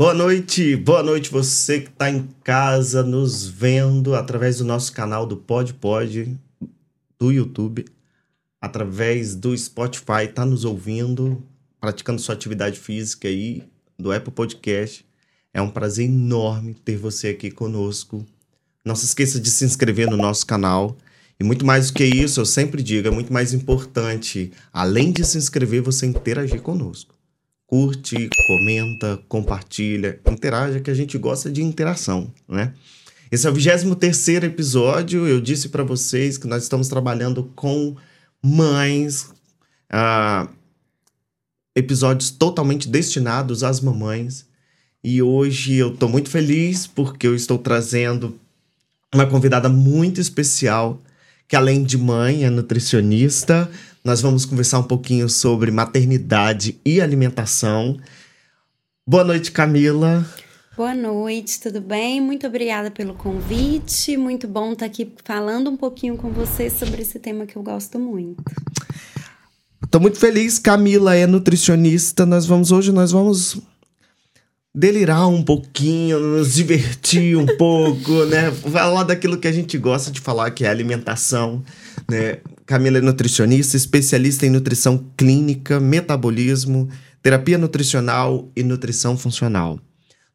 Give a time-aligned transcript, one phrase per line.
[0.00, 5.26] Boa noite, boa noite você que está em casa nos vendo através do nosso canal
[5.26, 6.38] do Pod Pod
[7.18, 7.84] do YouTube,
[8.58, 11.46] através do Spotify, está nos ouvindo,
[11.78, 13.62] praticando sua atividade física aí,
[13.98, 15.04] do Apple Podcast.
[15.52, 18.24] É um prazer enorme ter você aqui conosco.
[18.82, 20.96] Não se esqueça de se inscrever no nosso canal.
[21.38, 25.26] E muito mais do que isso, eu sempre digo, é muito mais importante, além de
[25.26, 27.19] se inscrever, você interagir conosco.
[27.70, 32.74] Curte, comenta, compartilha, interaja, que a gente gosta de interação, né?
[33.30, 35.24] Esse é o 23 episódio.
[35.24, 37.94] Eu disse para vocês que nós estamos trabalhando com
[38.42, 39.30] mães,
[39.88, 40.48] ah,
[41.76, 44.46] episódios totalmente destinados às mamães.
[45.04, 48.36] E hoje eu estou muito feliz porque eu estou trazendo
[49.14, 51.00] uma convidada muito especial
[51.50, 53.68] que além de mãe, é nutricionista.
[54.02, 57.98] Nós vamos conversar um pouquinho sobre maternidade e alimentação.
[59.06, 60.26] Boa noite, Camila.
[60.74, 62.18] Boa noite, tudo bem?
[62.18, 64.16] Muito obrigada pelo convite.
[64.16, 67.98] Muito bom estar aqui falando um pouquinho com você sobre esse tema que eu gosto
[67.98, 68.42] muito.
[69.84, 72.24] Estou muito feliz, Camila é nutricionista.
[72.24, 73.60] Nós vamos hoje nós vamos
[74.74, 78.50] delirar um pouquinho, nos divertir um pouco, né?
[78.50, 81.62] Falar daquilo que a gente gosta de falar, que é alimentação,
[82.10, 82.38] né?
[82.66, 86.88] Camila é nutricionista, especialista em nutrição clínica, metabolismo,
[87.22, 89.78] terapia nutricional e nutrição funcional.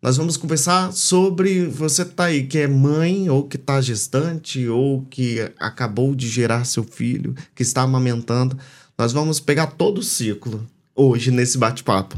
[0.01, 5.03] Nós vamos conversar sobre você tá aí que é mãe ou que está gestante ou
[5.09, 8.57] que acabou de gerar seu filho, que está amamentando.
[8.97, 10.65] Nós vamos pegar todo o ciclo
[10.95, 12.15] hoje nesse bate-papo.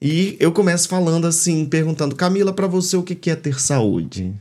[0.00, 4.32] E eu começo falando assim, perguntando, Camila, para você o que é ter saúde?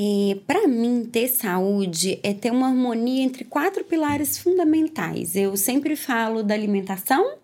[0.00, 5.34] É, para mim, ter saúde é ter uma harmonia entre quatro pilares fundamentais.
[5.34, 7.34] Eu sempre falo da alimentação,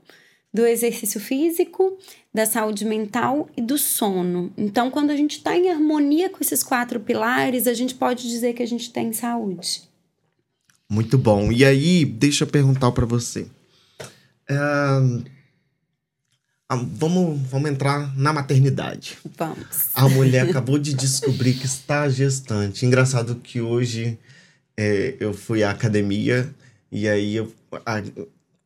[0.52, 1.98] do exercício físico,
[2.32, 4.52] da saúde mental e do sono.
[4.56, 8.52] Então, quando a gente está em harmonia com esses quatro pilares, a gente pode dizer
[8.52, 9.82] que a gente tem saúde.
[10.88, 11.50] Muito bom.
[11.50, 13.48] E aí, deixa eu perguntar para você.
[16.68, 19.18] Ah, vamos, vamos entrar na maternidade.
[19.36, 19.90] Vamos.
[19.94, 22.86] A mulher acabou de descobrir que está gestante.
[22.86, 24.18] Engraçado que hoje
[24.76, 26.48] é, eu fui à academia
[26.90, 27.52] e aí eu,
[27.84, 28.02] a,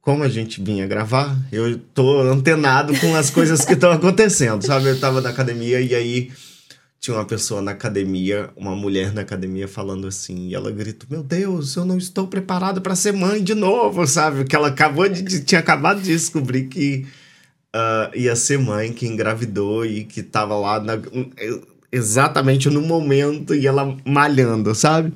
[0.00, 4.88] como a gente vinha gravar, eu tô antenado com as coisas que estão acontecendo, sabe?
[4.88, 6.30] Eu tava na academia e aí
[7.00, 11.22] tinha uma pessoa na academia, uma mulher na academia falando assim, e ela gritou: "Meu
[11.22, 14.44] Deus, eu não estou preparada para ser mãe de novo", sabe?
[14.44, 17.06] Que ela acabou de tinha acabado de descobrir que
[17.74, 20.94] uh, ia ser mãe, que engravidou e que tava lá na,
[21.90, 25.12] exatamente no momento e ela malhando, sabe?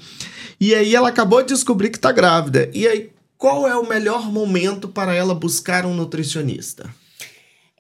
[0.61, 2.71] E aí ela acabou de descobrir que tá grávida.
[2.73, 6.89] E aí, qual é o melhor momento para ela buscar um nutricionista?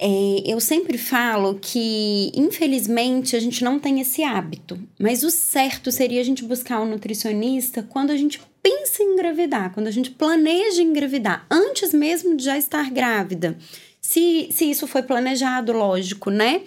[0.04, 4.76] É, eu sempre falo que, infelizmente, a gente não tem esse hábito.
[4.98, 9.72] Mas o certo seria a gente buscar um nutricionista quando a gente pensa em engravidar,
[9.72, 13.56] quando a gente planeja engravidar, antes mesmo de já estar grávida
[14.02, 16.62] se, se isso foi planejado, lógico, né?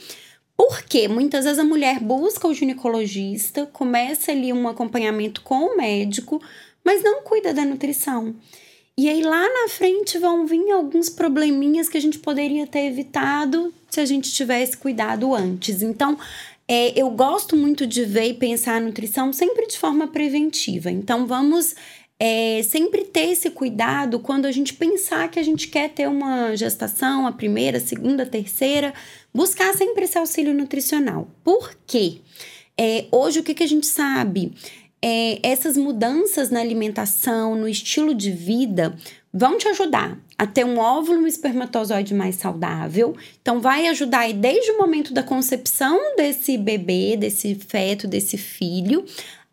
[0.58, 6.42] Porque muitas vezes a mulher busca o ginecologista, começa ali um acompanhamento com o médico,
[6.84, 8.34] mas não cuida da nutrição.
[8.98, 13.74] E aí lá na frente vão vir alguns probleminhas que a gente poderia ter evitado
[13.90, 15.82] se a gente tivesse cuidado antes.
[15.82, 16.18] Então,
[16.66, 20.90] é, eu gosto muito de ver e pensar a nutrição sempre de forma preventiva.
[20.90, 21.76] Então, vamos
[22.20, 26.56] é, sempre ter esse cuidado quando a gente pensar que a gente quer ter uma
[26.56, 28.94] gestação, a primeira, a segunda, a terceira,
[29.34, 31.28] buscar sempre esse auxílio nutricional.
[31.44, 32.20] Por quê?
[32.78, 34.54] É, hoje, o que, que a gente sabe?
[35.02, 38.98] É, essas mudanças na alimentação, no estilo de vida,
[39.34, 43.16] vão te ajudar a ter um óvulo um espermatozoide mais saudável.
[43.42, 49.06] Então, vai ajudar aí desde o momento da concepção desse bebê, desse feto, desse filho,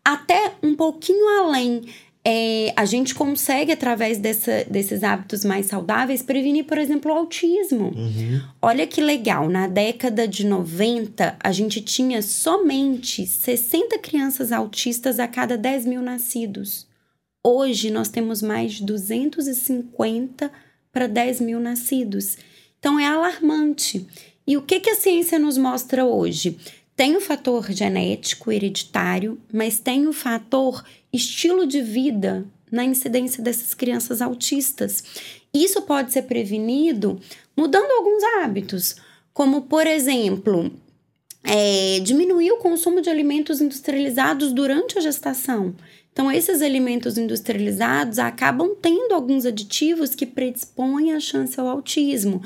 [0.03, 1.81] até um pouquinho além
[2.25, 7.93] é, a gente consegue, através dessa, desses hábitos mais saudáveis, prevenir, por exemplo, o autismo.
[7.93, 8.41] Uhum.
[8.61, 15.27] Olha que legal, na década de 90, a gente tinha somente 60 crianças autistas a
[15.27, 16.87] cada 10 mil nascidos.
[17.45, 20.49] Hoje, nós temos mais de 250
[20.93, 22.37] para 10 mil nascidos.
[22.79, 24.07] Então, é alarmante.
[24.47, 26.57] E o que, que a ciência nos mostra hoje?
[26.95, 30.83] Tem o fator genético, hereditário, mas tem o fator
[31.13, 35.03] estilo de vida na incidência dessas crianças autistas.
[35.53, 37.19] Isso pode ser prevenido
[37.55, 38.95] mudando alguns hábitos,
[39.31, 40.71] como, por exemplo,
[41.43, 45.75] é, diminuir o consumo de alimentos industrializados durante a gestação.
[46.11, 52.41] Então, esses alimentos industrializados acabam tendo alguns aditivos que predispõem a chance ao autismo.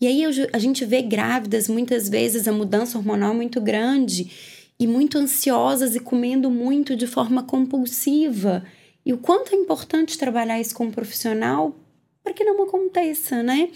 [0.00, 4.30] E aí a gente vê grávidas, muitas vezes, a mudança hormonal muito grande
[4.80, 8.64] e muito ansiosas e comendo muito de forma compulsiva.
[9.04, 11.76] E o quanto é importante trabalhar isso com um profissional
[12.24, 13.68] para que não aconteça, né?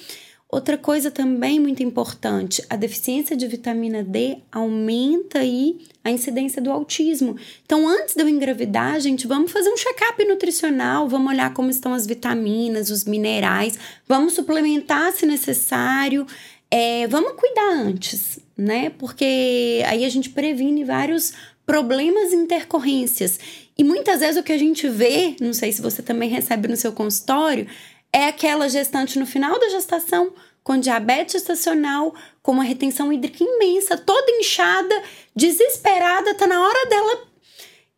[0.54, 6.70] Outra coisa também muito importante, a deficiência de vitamina D aumenta aí a incidência do
[6.70, 7.36] autismo.
[7.64, 11.92] Então, antes de eu engravidar, gente, vamos fazer um check-up nutricional, vamos olhar como estão
[11.92, 13.76] as vitaminas, os minerais,
[14.06, 16.24] vamos suplementar se necessário,
[16.70, 18.90] é, vamos cuidar antes, né?
[18.90, 21.32] Porque aí a gente previne vários
[21.66, 23.38] problemas e intercorrências.
[23.76, 26.76] E muitas vezes o que a gente vê, não sei se você também recebe no
[26.76, 27.66] seu consultório,
[28.12, 30.32] é aquela gestante no final da gestação
[30.62, 35.02] com diabetes estacional, com uma retenção hídrica imensa, toda inchada,
[35.37, 37.34] desesperada, tá na hora dela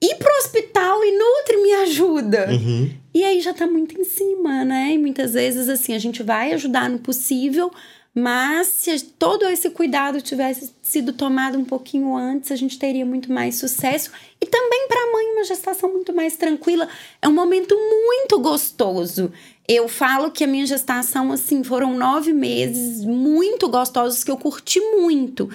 [0.02, 2.48] ir pro hospital e Nutri me ajuda.
[2.50, 2.90] Uhum.
[3.14, 4.92] E aí já tá muito em cima, né?
[4.92, 7.70] E muitas vezes, assim, a gente vai ajudar no possível,
[8.18, 13.30] mas se todo esse cuidado tivesse sido tomado um pouquinho antes, a gente teria muito
[13.30, 14.10] mais sucesso.
[14.40, 16.88] E também para a mãe, uma gestação muito mais tranquila.
[17.20, 19.30] É um momento muito gostoso.
[19.68, 24.80] Eu falo que a minha gestação, assim, foram nove meses muito gostosos que eu curti
[24.80, 25.50] muito.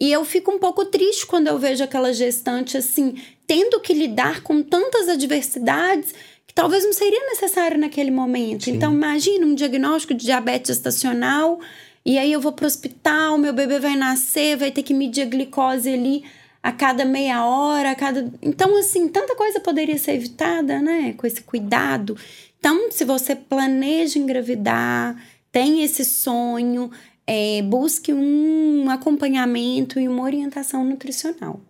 [0.00, 4.42] E eu fico um pouco triste quando eu vejo aquela gestante, assim, tendo que lidar
[4.42, 6.14] com tantas adversidades
[6.46, 8.64] que talvez não seria necessário naquele momento.
[8.64, 8.72] Sim.
[8.72, 11.60] Então, imagina um diagnóstico de diabetes estacional,
[12.06, 15.24] e aí eu vou pro hospital, meu bebê vai nascer, vai ter que medir a
[15.26, 16.22] glicose ali
[16.62, 18.32] a cada meia hora, a cada.
[18.40, 21.14] Então, assim, tanta coisa poderia ser evitada, né?
[21.16, 22.16] Com esse cuidado.
[22.60, 25.20] Então, se você planeja engravidar,
[25.50, 26.92] tem esse sonho,
[27.26, 31.60] é, busque um acompanhamento e uma orientação nutricional.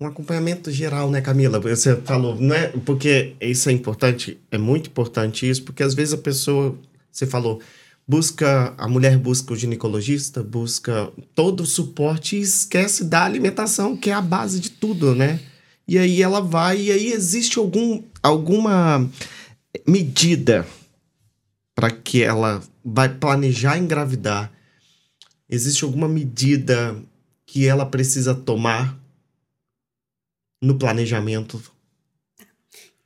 [0.00, 1.60] Um acompanhamento geral, né, Camila?
[1.60, 2.68] Você falou, não é?
[2.84, 6.76] Porque isso é importante, é muito importante isso, porque às vezes a pessoa,
[7.10, 7.60] você falou,
[8.06, 14.10] busca, a mulher busca o ginecologista, busca todo o suporte e esquece da alimentação, que
[14.10, 15.40] é a base de tudo, né?
[15.88, 19.08] E aí ela vai, e aí existe algum, alguma
[19.86, 20.66] medida
[21.74, 24.52] para que ela vai planejar engravidar?
[25.48, 26.96] Existe alguma medida
[27.44, 28.98] que ela precisa tomar
[30.60, 31.62] no planejamento?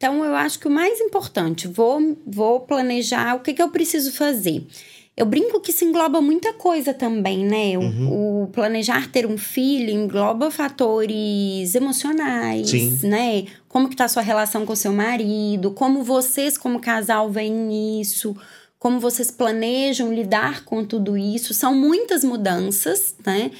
[0.00, 4.11] Então, eu acho que o mais importante, vou, vou planejar o que, que eu preciso
[4.12, 4.67] fazer.
[5.14, 7.76] Eu brinco que se engloba muita coisa também, né?
[7.76, 8.44] O, uhum.
[8.44, 12.99] o planejar ter um filho engloba fatores emocionais, Sim.
[13.02, 13.44] né?
[13.69, 18.35] Como que tá a sua relação com seu marido, como vocês como casal veem isso,
[18.79, 21.52] como vocês planejam lidar com tudo isso.
[21.52, 23.50] São muitas mudanças, né?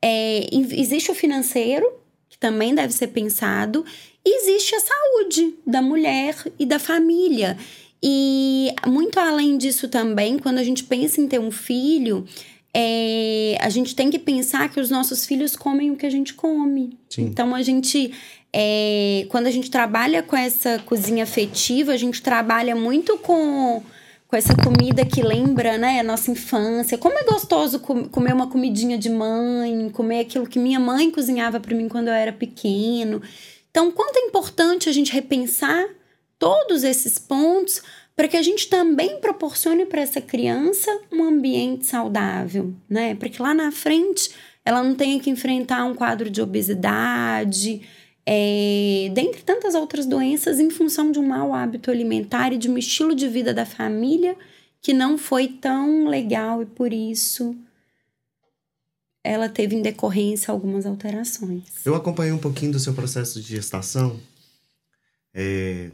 [0.00, 1.84] É, existe o financeiro,
[2.28, 3.84] que também deve ser pensado,
[4.28, 7.56] existe a saúde da mulher e da família.
[8.02, 12.26] E muito além disso também, quando a gente pensa em ter um filho,
[12.72, 16.34] é, a gente tem que pensar que os nossos filhos comem o que a gente
[16.34, 16.96] come.
[17.08, 17.22] Sim.
[17.22, 18.12] Então a gente.
[18.52, 23.82] É, quando a gente trabalha com essa cozinha afetiva, a gente trabalha muito com,
[24.26, 26.96] com essa comida que lembra né, a nossa infância.
[26.96, 31.60] Como é gostoso com, comer uma comidinha de mãe, comer aquilo que minha mãe cozinhava
[31.60, 33.20] para mim quando eu era pequeno.
[33.70, 35.86] Então, quanto é importante a gente repensar
[36.38, 37.82] todos esses pontos
[38.14, 43.14] para que a gente também proporcione para essa criança um ambiente saudável, né?
[43.14, 44.30] Para que lá na frente
[44.64, 47.80] ela não tenha que enfrentar um quadro de obesidade,
[48.26, 52.76] é, dentre tantas outras doenças, em função de um mau hábito alimentar e de um
[52.76, 54.36] estilo de vida da família
[54.82, 57.56] que não foi tão legal e por isso
[59.22, 61.64] ela teve em decorrência algumas alterações.
[61.84, 64.18] Eu acompanhei um pouquinho do seu processo de gestação.
[65.34, 65.90] É,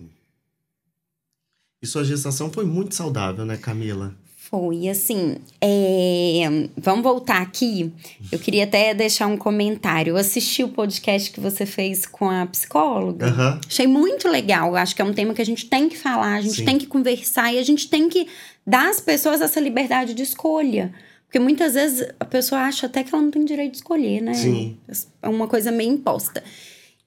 [1.85, 4.15] e sua gestação foi muito saudável, né, Camila?
[4.39, 6.69] Foi, assim, é...
[6.79, 7.93] vamos voltar aqui.
[8.33, 10.13] Eu queria até deixar um comentário.
[10.13, 13.27] Eu assisti o podcast que você fez com a psicóloga.
[13.27, 13.61] Uhum.
[13.69, 14.75] Achei muito legal.
[14.77, 16.65] Acho que é um tema que a gente tem que falar, a gente Sim.
[16.65, 18.29] tem que conversar e a gente tem que
[18.67, 20.91] dar às pessoas essa liberdade de escolha.
[21.35, 24.35] Porque muitas vezes a pessoa acha até que ela não tem direito de escolher, né?
[24.35, 24.79] Sim.
[25.21, 26.45] É uma coisa meio imposta.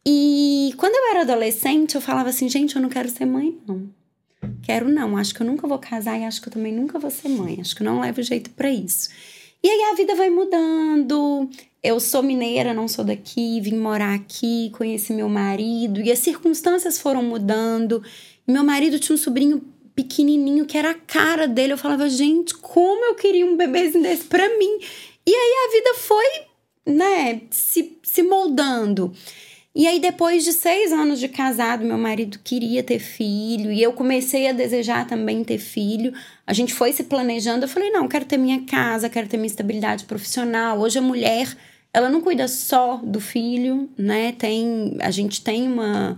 [0.05, 3.89] E quando eu era adolescente, eu falava assim, gente, eu não quero ser mãe, não.
[4.61, 7.09] Quero não, acho que eu nunca vou casar e acho que eu também nunca vou
[7.09, 7.59] ser mãe.
[7.61, 9.07] Acho que não levo jeito para isso.
[9.63, 11.49] E aí a vida vai mudando.
[11.81, 16.99] Eu sou mineira, não sou daqui, vim morar aqui, conheci meu marido e as circunstâncias
[16.99, 18.03] foram mudando.
[18.45, 19.61] Meu marido tinha um sobrinho
[19.97, 21.73] pequenininho que era a cara dele.
[21.73, 24.77] Eu falava, gente, como eu queria um bebezinho desse para mim.
[25.25, 26.25] E aí a vida foi,
[26.85, 29.11] né, se, se moldando.
[29.75, 33.93] E aí, depois de seis anos de casado, meu marido queria ter filho e eu
[33.93, 36.13] comecei a desejar também ter filho.
[36.47, 37.65] A gente foi se planejando.
[37.65, 40.79] Eu falei: não, quero ter minha casa, quero ter minha estabilidade profissional.
[40.79, 41.55] Hoje a mulher,
[41.93, 44.31] ela não cuida só do filho, né?
[44.31, 46.17] Tem, a gente tem uma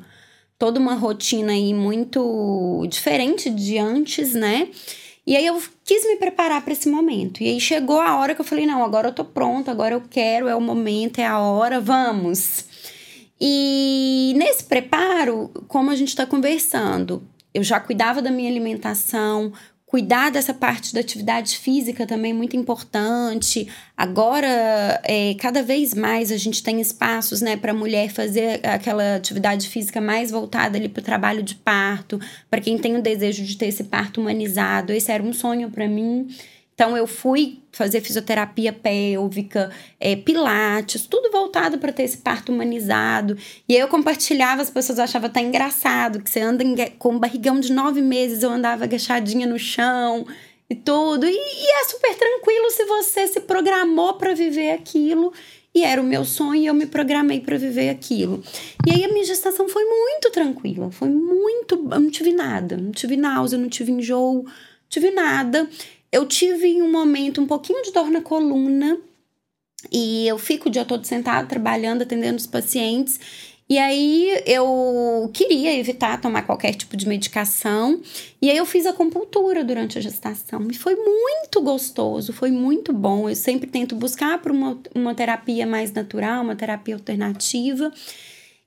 [0.59, 4.67] toda uma rotina aí muito diferente de antes, né?
[5.25, 7.41] E aí eu quis me preparar para esse momento.
[7.41, 10.03] E aí chegou a hora que eu falei: não, agora eu tô pronta, agora eu
[10.09, 12.65] quero, é o momento, é a hora, vamos.
[13.39, 17.23] E nesse preparo, como a gente está conversando,
[17.53, 19.53] eu já cuidava da minha alimentação,
[19.89, 23.67] cuidar dessa parte da atividade física também é muito importante.
[23.97, 29.15] Agora, é, cada vez mais a gente tem espaços né, para a mulher fazer aquela
[29.15, 32.19] atividade física mais voltada ali para o trabalho de parto,
[32.51, 34.93] para quem tem o desejo de ter esse parto humanizado.
[34.93, 36.27] Esse era um sonho para mim.
[36.79, 39.69] Então, eu fui fazer fisioterapia pélvica,
[39.99, 43.37] é, pilates, tudo voltado para ter esse parto humanizado.
[43.67, 47.19] E aí eu compartilhava, as pessoas achavam até engraçado, que você anda em, com um
[47.19, 50.25] barrigão de nove meses, eu andava agachadinha no chão
[50.69, 51.25] e tudo.
[51.25, 55.33] E, e é super tranquilo se você se programou para viver aquilo.
[55.75, 58.41] E era o meu sonho e eu me programei para viver aquilo.
[58.87, 61.75] E aí a minha gestação foi muito tranquila, foi muito.
[61.75, 64.53] Eu não tive nada, não tive náusea, não tive enjoo, não
[64.89, 65.67] tive nada
[66.11, 68.97] eu tive um momento um pouquinho de dor na coluna
[69.91, 73.19] e eu fico o dia todo sentado trabalhando, atendendo os pacientes.
[73.69, 78.01] E aí eu queria evitar tomar qualquer tipo de medicação.
[78.41, 80.67] E aí eu fiz acupuntura durante a gestação.
[80.71, 83.29] E foi muito gostoso, foi muito bom.
[83.29, 87.91] Eu sempre tento buscar por uma, uma terapia mais natural, uma terapia alternativa.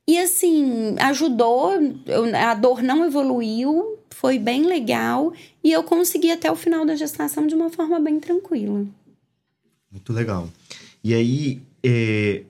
[0.07, 1.73] E assim, ajudou,
[2.07, 6.95] eu, a dor não evoluiu, foi bem legal e eu consegui até o final da
[6.95, 8.87] gestação de uma forma bem tranquila.
[9.91, 10.49] Muito legal.
[11.03, 12.45] E aí, é,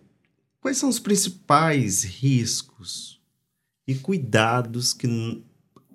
[0.60, 3.18] quais são os principais riscos
[3.88, 5.42] e cuidados que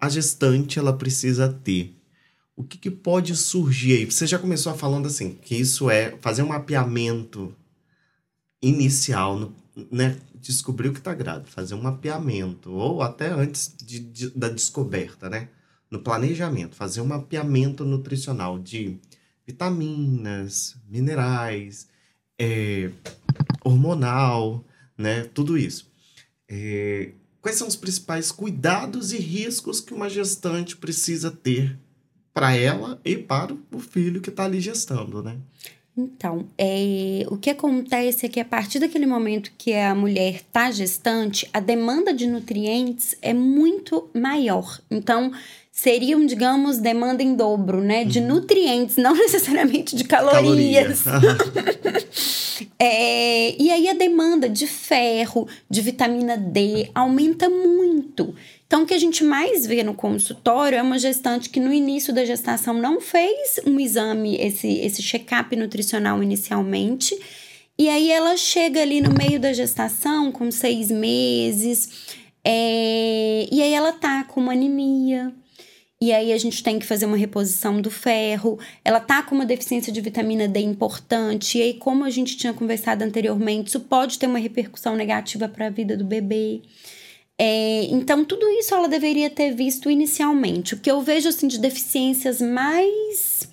[0.01, 1.95] a gestante ela precisa ter?
[2.55, 4.05] O que, que pode surgir aí?
[4.05, 7.55] Você já começou falando assim, que isso é fazer um mapeamento
[8.59, 9.55] inicial no,
[9.91, 14.49] né, descobrir o que está grávida, fazer um mapeamento, ou até antes de, de, da
[14.49, 15.49] descoberta, né?
[15.89, 18.97] No planejamento, fazer um mapeamento nutricional de
[19.45, 21.87] vitaminas, minerais,
[22.37, 22.91] é,
[23.63, 24.63] hormonal,
[24.97, 25.23] né?
[25.33, 25.89] Tudo isso.
[26.49, 31.77] É, quais são os principais cuidados e riscos que uma gestante precisa ter
[32.33, 35.37] para ela e para o filho que está ali gestando, né?
[35.97, 40.69] Então, é, o que acontece é que a partir daquele momento que a mulher está
[40.69, 44.79] gestante, a demanda de nutrientes é muito maior.
[44.91, 45.31] Então,
[45.77, 48.03] seriam, digamos, demanda em dobro, né?
[48.03, 48.27] De uhum.
[48.27, 51.03] nutrientes, não necessariamente de calorias.
[51.03, 51.37] Caloria.
[52.79, 58.33] é, e aí a demanda de ferro, de vitamina D aumenta muito.
[58.65, 62.11] Então, o que a gente mais vê no consultório é uma gestante que no início
[62.11, 67.15] da gestação não fez um exame, esse, esse check-up nutricional inicialmente.
[67.77, 72.07] E aí ela chega ali no meio da gestação, com seis meses,
[72.43, 75.31] é, e aí ela tá com uma anemia.
[75.99, 78.59] E aí a gente tem que fazer uma reposição do ferro.
[78.85, 81.57] Ela tá com uma deficiência de vitamina D importante.
[81.57, 85.67] E aí, como a gente tinha conversado anteriormente, isso pode ter uma repercussão negativa para
[85.67, 86.61] a vida do bebê.
[87.39, 90.75] É, então, tudo isso ela deveria ter visto inicialmente.
[90.75, 93.49] O que eu vejo assim, de deficiências mais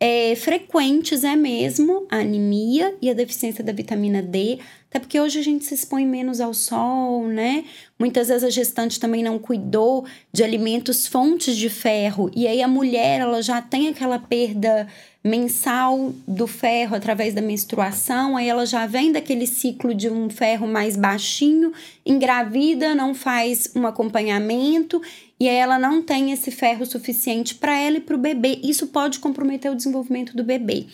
[0.00, 5.40] é, frequentes é mesmo a anemia e a deficiência da vitamina D, até porque hoje
[5.40, 7.64] a gente se expõe menos ao sol, né?
[7.98, 12.68] Muitas vezes a gestante também não cuidou de alimentos fontes de ferro, e aí a
[12.68, 14.86] mulher ela já tem aquela perda
[15.22, 20.66] mensal do ferro através da menstruação, aí ela já vem daquele ciclo de um ferro
[20.66, 21.72] mais baixinho,
[22.06, 25.02] engravida, não faz um acompanhamento
[25.40, 28.60] e aí ela não tem esse ferro suficiente para ela e para o bebê.
[28.62, 30.86] Isso pode comprometer o desenvolvimento do bebê.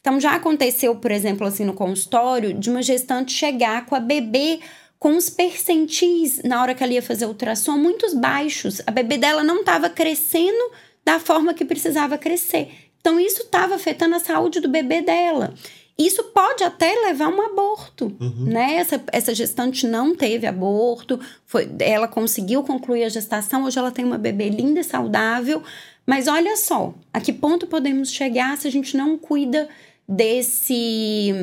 [0.00, 4.60] Então já aconteceu, por exemplo, assim no consultório, de uma gestante chegar com a bebê
[5.00, 8.82] com os percentis na hora que ela ia fazer ultrassom muito baixos.
[8.86, 10.70] A bebê dela não estava crescendo
[11.02, 12.68] da forma que precisava crescer.
[13.00, 15.54] Então, isso estava afetando a saúde do bebê dela.
[16.00, 18.46] Isso pode até levar a um aborto, uhum.
[18.46, 18.76] né?
[18.76, 24.02] Essa, essa gestante não teve aborto, foi, ela conseguiu concluir a gestação, hoje ela tem
[24.02, 25.62] uma bebê linda e saudável.
[26.06, 29.68] Mas olha só, a que ponto podemos chegar se a gente não cuida
[30.08, 31.34] desse.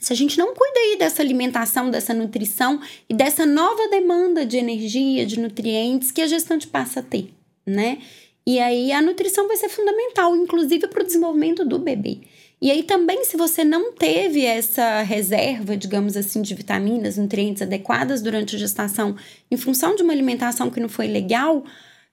[0.00, 4.56] Se a gente não cuida aí dessa alimentação, dessa nutrição e dessa nova demanda de
[4.56, 7.32] energia, de nutrientes que a gestante passa a ter,
[7.64, 7.98] né?
[8.44, 12.20] E aí a nutrição vai ser fundamental, inclusive para o desenvolvimento do bebê.
[12.60, 18.22] E aí também, se você não teve essa reserva, digamos assim, de vitaminas, nutrientes adequadas
[18.22, 19.14] durante a gestação,
[19.50, 21.64] em função de uma alimentação que não foi legal,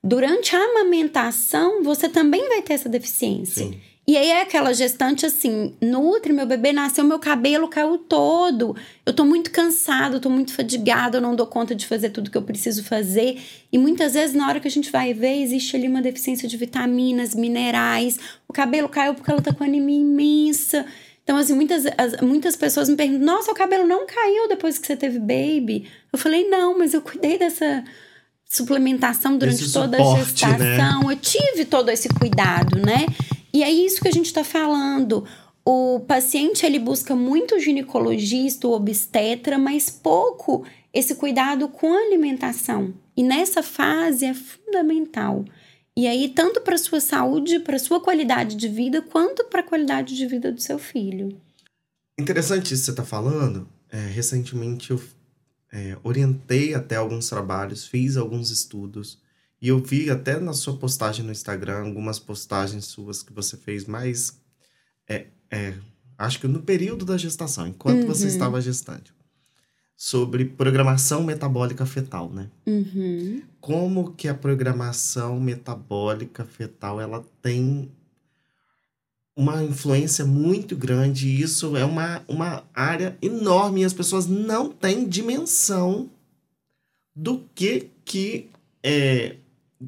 [0.04, 3.68] durante a amamentação você também vai ter essa deficiência.
[3.68, 3.80] Sim.
[4.06, 8.76] E aí é aquela gestante assim, nutre, meu bebê nasceu, meu cabelo caiu todo.
[9.06, 12.38] Eu tô muito cansado, tô muito fadigado, eu não dou conta de fazer tudo que
[12.38, 13.42] eu preciso fazer.
[13.72, 16.58] E muitas vezes, na hora que a gente vai ver, existe ali uma deficiência de
[16.58, 18.20] vitaminas, minerais.
[18.46, 20.86] O cabelo caiu porque ela tá com anemia imensa.
[21.24, 24.86] Então, assim, muitas, as, muitas pessoas me perguntam: nossa, o cabelo não caiu depois que
[24.86, 25.88] você teve baby?
[26.12, 27.86] Eu falei: não, mas eu cuidei dessa
[28.44, 30.58] suplementação durante esse toda suporte, a né?
[30.58, 31.04] gestação.
[31.08, 31.14] Né?
[31.14, 33.06] Eu tive todo esse cuidado, né?
[33.54, 35.26] E é isso que a gente está falando.
[35.66, 42.94] O paciente ele busca muito ginecologista, o obstetra, mas pouco esse cuidado com a alimentação.
[43.16, 45.46] E nessa fase é fundamental.
[45.96, 50.16] E aí, tanto para sua saúde, para sua qualidade de vida, quanto para a qualidade
[50.16, 51.38] de vida do seu filho.
[52.20, 53.68] Interessante isso que você está falando.
[53.92, 55.02] É, recentemente eu
[55.72, 59.20] é, orientei até alguns trabalhos, fiz alguns estudos
[59.64, 63.86] e eu vi até na sua postagem no Instagram, algumas postagens suas que você fez
[63.86, 64.38] mais.
[65.08, 65.74] É, é,
[66.18, 68.08] acho que no período da gestação, enquanto uhum.
[68.08, 69.14] você estava gestante.
[69.96, 72.50] Sobre programação metabólica fetal, né?
[72.68, 73.42] Uhum.
[73.62, 77.90] Como que a programação metabólica fetal ela tem
[79.34, 84.70] uma influência muito grande e isso é uma, uma área enorme e as pessoas não
[84.70, 86.10] têm dimensão
[87.16, 88.50] do que que
[88.84, 89.38] é,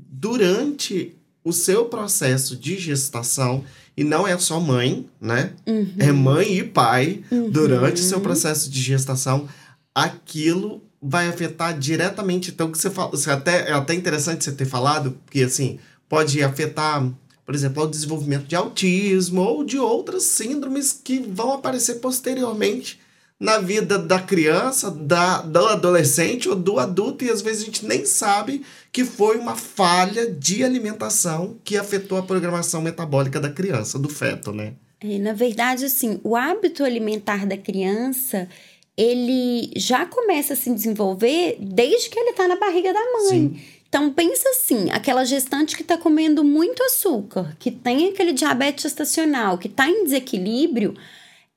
[0.09, 3.63] durante o seu processo de gestação,
[3.95, 5.53] e não é só mãe, né?
[5.65, 5.93] Uhum.
[5.99, 7.49] É mãe e pai, uhum.
[7.49, 9.47] durante o seu processo de gestação,
[9.93, 12.51] aquilo vai afetar diretamente.
[12.51, 16.43] Então, que você fala, você até, é até interessante você ter falado, porque assim, pode
[16.43, 17.07] afetar,
[17.45, 22.99] por exemplo, o desenvolvimento de autismo ou de outras síndromes que vão aparecer posteriormente
[23.39, 27.85] na vida da criança, da, do adolescente ou do adulto, e às vezes a gente
[27.85, 33.99] nem sabe que foi uma falha de alimentação que afetou a programação metabólica da criança,
[33.99, 34.73] do feto, né?
[35.01, 38.48] É, na verdade, assim, o hábito alimentar da criança,
[38.98, 43.29] ele já começa a se desenvolver desde que ele está na barriga da mãe.
[43.29, 43.61] Sim.
[43.87, 49.57] Então pensa assim, aquela gestante que está comendo muito açúcar, que tem aquele diabetes gestacional,
[49.57, 50.95] que está em desequilíbrio,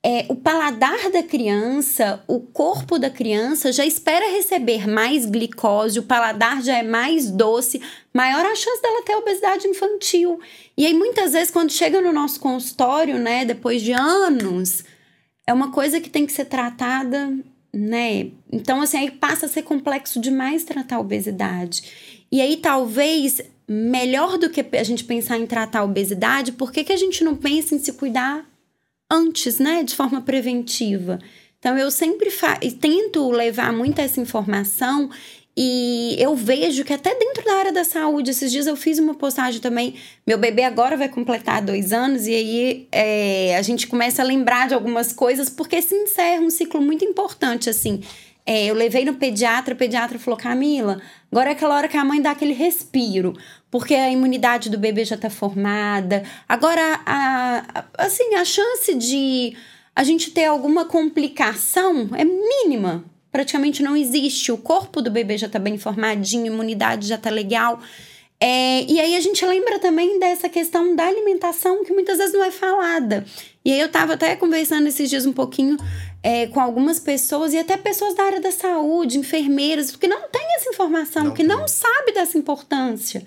[0.04, 6.04] é, o paladar da criança, o corpo da criança já espera receber mais glicose, o
[6.04, 7.82] paladar já é mais doce,
[8.14, 10.40] maior a chance dela ter obesidade infantil.
[10.76, 14.84] E aí, muitas vezes, quando chega no nosso consultório, né, depois de anos,
[15.46, 17.37] é uma coisa que tem que ser tratada,
[17.74, 18.30] né?
[18.52, 21.82] Então, assim, aí passa a ser complexo demais tratar a obesidade.
[22.30, 26.84] E aí, talvez, melhor do que a gente pensar em tratar a obesidade, por que,
[26.84, 28.47] que a gente não pensa em se cuidar
[29.10, 31.18] antes, né, de forma preventiva.
[31.58, 32.30] Então eu sempre
[32.80, 35.10] tento levar muito essa informação
[35.60, 39.14] e eu vejo que até dentro da área da saúde, esses dias eu fiz uma
[39.14, 39.96] postagem também.
[40.24, 44.68] Meu bebê agora vai completar dois anos, e aí é, a gente começa a lembrar
[44.68, 48.00] de algumas coisas, porque se encerra um ciclo muito importante, assim.
[48.46, 52.04] É, eu levei no pediatra, o pediatra falou: Camila, agora é aquela hora que a
[52.04, 53.36] mãe dá aquele respiro,
[53.70, 56.22] porque a imunidade do bebê já está formada.
[56.48, 59.57] Agora, a, a, assim, a chance de
[59.94, 63.04] a gente ter alguma complicação é mínima.
[63.31, 64.50] Praticamente não existe.
[64.50, 67.81] O corpo do bebê já está bem formadinho, a imunidade já está legal.
[68.40, 72.44] É, e aí a gente lembra também dessa questão da alimentação que muitas vezes não
[72.44, 73.26] é falada.
[73.64, 75.76] E aí eu estava até conversando esses dias um pouquinho
[76.22, 80.42] é, com algumas pessoas e até pessoas da área da saúde, enfermeiras, que não tem
[80.57, 83.24] essa informação, não que não sabe dessa importância.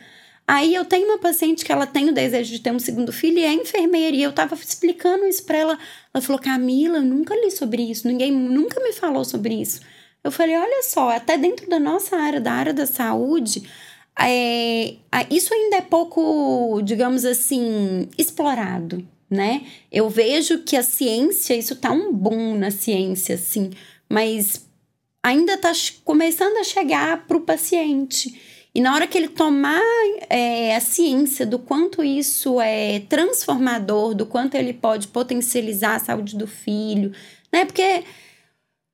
[0.52, 3.40] Aí eu tenho uma paciente que ela tem o desejo de ter um segundo filho
[3.40, 4.18] e é enfermeira.
[4.18, 5.80] E eu tava explicando isso pra ela.
[6.14, 9.80] Ela falou: Camila, eu nunca li sobre isso, ninguém nunca me falou sobre isso.
[10.22, 13.64] Eu falei: olha só, até dentro da nossa área, da área da saúde,
[14.20, 14.96] é,
[15.30, 19.66] isso ainda é pouco, digamos assim, explorado, né?
[19.90, 23.70] Eu vejo que a ciência, isso tá um boom na ciência, assim,
[24.10, 24.68] mas
[25.24, 25.72] ainda tá
[26.04, 28.51] começando a chegar para o paciente.
[28.74, 29.82] E na hora que ele tomar
[30.30, 36.38] é, a ciência do quanto isso é transformador, do quanto ele pode potencializar a saúde
[36.38, 37.12] do filho,
[37.52, 37.66] né?
[37.66, 38.04] Porque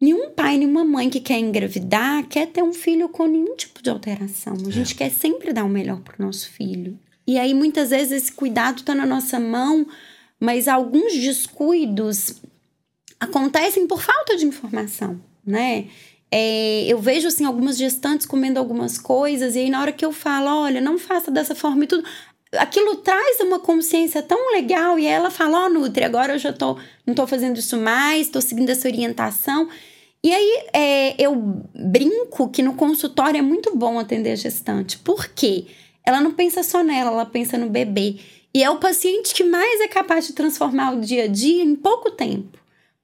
[0.01, 3.89] nenhum pai, nenhuma mãe que quer engravidar quer ter um filho com nenhum tipo de
[3.91, 4.53] alteração.
[4.65, 4.97] A gente é.
[4.97, 6.97] quer sempre dar o melhor para o nosso filho.
[7.27, 9.85] E aí muitas vezes esse cuidado está na nossa mão,
[10.39, 12.41] mas alguns descuidos
[13.19, 15.87] acontecem por falta de informação, né?
[16.29, 20.11] É, eu vejo assim algumas gestantes comendo algumas coisas e aí na hora que eu
[20.11, 22.03] falo, olha, não faça dessa forma e tudo,
[22.53, 26.51] aquilo traz uma consciência tão legal e ela fala, ó, oh, Nutri, agora eu já
[26.51, 29.69] tô, não tô fazendo isso mais, tô seguindo essa orientação.
[30.23, 31.35] E aí é, eu
[31.73, 34.97] brinco que no consultório é muito bom atender a gestante.
[34.97, 35.65] Por quê?
[36.05, 38.17] Ela não pensa só nela, ela pensa no bebê.
[38.53, 41.75] E é o paciente que mais é capaz de transformar o dia a dia em
[41.75, 42.57] pouco tempo.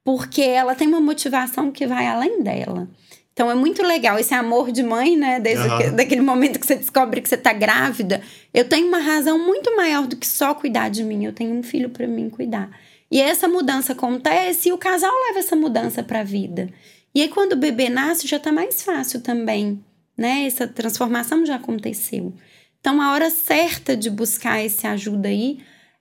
[0.03, 2.89] Porque ela tem uma motivação que vai além dela.
[3.33, 5.39] Então é muito legal esse amor de mãe, né?
[5.39, 5.95] Desde uhum.
[5.95, 8.21] daquele momento que você descobre que você tá grávida.
[8.53, 11.25] Eu tenho uma razão muito maior do que só cuidar de mim.
[11.25, 12.69] Eu tenho um filho para mim cuidar.
[13.09, 16.69] E essa mudança acontece e o casal leva essa mudança para a vida.
[17.13, 19.83] E aí quando o bebê nasce já tá mais fácil também,
[20.15, 20.45] né?
[20.45, 22.33] Essa transformação já aconteceu.
[22.79, 25.59] Então a hora certa de buscar esse ajuda aí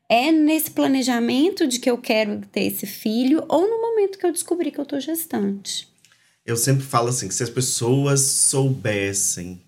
[0.09, 4.33] é nesse planejamento de que eu quero ter esse filho ou no momento que eu
[4.33, 5.92] descobri que eu tô gestante.
[6.45, 9.61] Eu sempre falo assim, que se as pessoas soubessem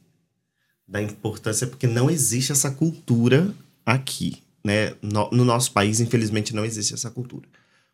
[0.86, 3.54] da importância, porque não existe essa cultura
[3.86, 4.94] aqui, né?
[5.00, 7.48] No, no nosso país, infelizmente, não existe essa cultura.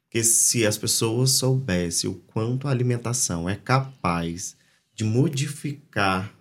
[0.04, 4.56] Porque se as pessoas soubessem o quanto a alimentação é capaz
[4.94, 6.34] de modificar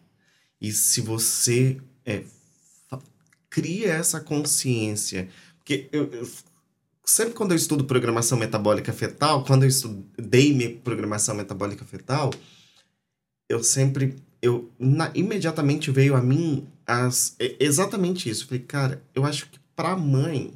[0.60, 2.24] e se você é,
[3.50, 6.30] cria essa consciência, porque eu, eu
[7.10, 12.32] sempre quando eu estudo programação metabólica fetal, quando eu estudei programação metabólica fetal,
[13.50, 18.44] eu sempre eu na, imediatamente veio a mim as exatamente isso.
[18.44, 20.54] Eu falei, cara, eu acho que para mãe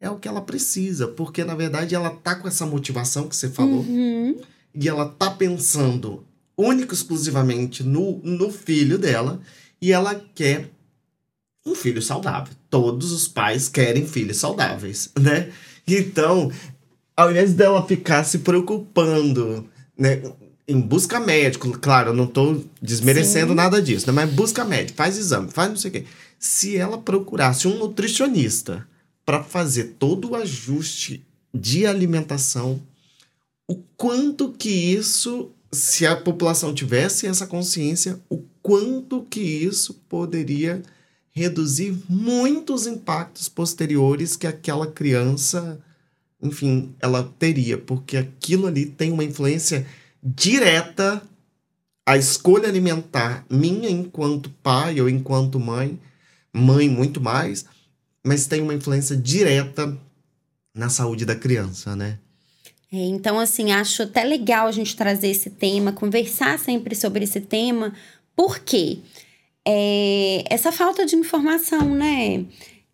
[0.00, 3.48] é o que ela precisa, porque na verdade ela tá com essa motivação que você
[3.48, 4.40] falou uhum.
[4.74, 9.40] e ela tá pensando único exclusivamente no, no filho dela
[9.80, 10.70] e ela quer
[11.64, 12.52] um filho saudável.
[12.74, 15.52] Todos os pais querem filhos saudáveis, né?
[15.86, 16.50] Então,
[17.16, 20.20] ao invés dela ficar se preocupando, né?
[20.66, 23.54] Em busca médico, claro, eu não estou desmerecendo Sim.
[23.54, 24.12] nada disso, né?
[24.12, 26.04] Mas busca médico, faz exame, faz não sei o quê.
[26.36, 28.84] Se ela procurasse um nutricionista
[29.24, 32.82] para fazer todo o ajuste de alimentação,
[33.68, 40.82] o quanto que isso, se a população tivesse essa consciência, o quanto que isso poderia
[41.34, 45.80] reduzir muitos impactos posteriores que aquela criança,
[46.40, 49.86] enfim, ela teria, porque aquilo ali tem uma influência
[50.22, 51.22] direta
[52.06, 55.98] a escolha alimentar minha enquanto pai ou enquanto mãe,
[56.52, 57.64] mãe muito mais,
[58.22, 59.96] mas tem uma influência direta
[60.74, 62.18] na saúde da criança, né?
[62.92, 67.40] É, então, assim, acho até legal a gente trazer esse tema, conversar sempre sobre esse
[67.40, 67.94] tema,
[68.36, 68.98] por quê?
[69.66, 72.44] É, essa falta de informação, né?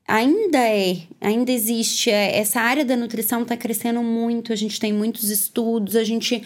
[0.07, 2.11] Ainda é, ainda existe.
[2.11, 6.43] É, essa área da nutrição está crescendo muito, a gente tem muitos estudos, a gente.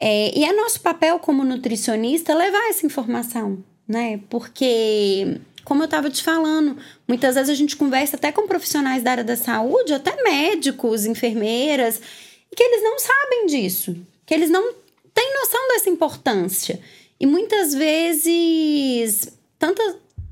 [0.00, 4.20] É, e é nosso papel como nutricionista levar essa informação, né?
[4.28, 6.76] Porque, como eu estava te falando,
[7.08, 12.00] muitas vezes a gente conversa até com profissionais da área da saúde, até médicos, enfermeiras,
[12.54, 14.74] que eles não sabem disso, que eles não
[15.14, 16.80] têm noção dessa importância.
[17.18, 19.82] E muitas vezes tanta,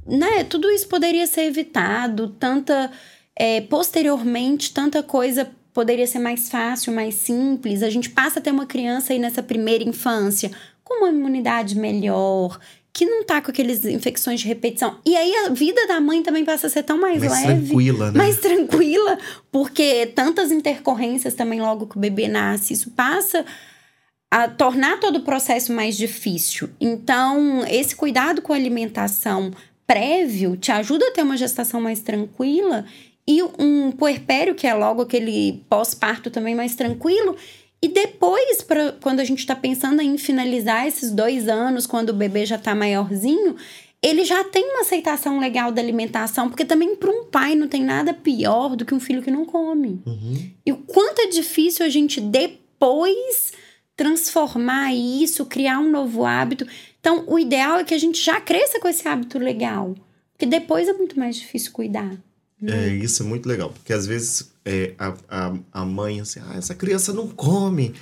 [0.06, 2.90] né, tudo isso poderia ser evitado, tanta
[3.36, 7.82] é, posteriormente, tanta coisa poderia ser mais fácil, mais simples.
[7.82, 10.50] A gente passa a ter uma criança aí nessa primeira infância
[10.84, 12.60] com uma imunidade melhor,
[12.92, 15.00] que não tá com aqueles infecções de repetição.
[15.04, 17.66] E aí a vida da mãe também passa a ser tão mais, mais leve.
[17.66, 18.18] Tranquila, né?
[18.18, 19.18] Mais tranquila,
[19.50, 23.44] porque tantas intercorrências também logo que o bebê nasce, isso passa
[24.34, 26.68] a tornar todo o processo mais difícil.
[26.80, 29.52] Então, esse cuidado com a alimentação
[29.86, 32.84] prévio te ajuda a ter uma gestação mais tranquila
[33.28, 37.36] e um puerpério, que é logo aquele pós-parto também mais tranquilo.
[37.80, 42.14] E depois, pra, quando a gente está pensando em finalizar esses dois anos, quando o
[42.14, 43.54] bebê já está maiorzinho,
[44.02, 47.84] ele já tem uma aceitação legal da alimentação, porque também para um pai não tem
[47.84, 50.02] nada pior do que um filho que não come.
[50.04, 50.50] Uhum.
[50.66, 53.62] E o quanto é difícil a gente depois
[53.96, 56.66] transformar isso, criar um novo hábito.
[57.00, 59.94] Então, o ideal é que a gente já cresça com esse hábito legal,
[60.32, 62.16] porque depois é muito mais difícil cuidar.
[62.60, 62.88] Né?
[62.88, 66.56] É, isso é muito legal, porque às vezes é, a, a, a mãe, assim, ah,
[66.56, 67.94] essa criança não come,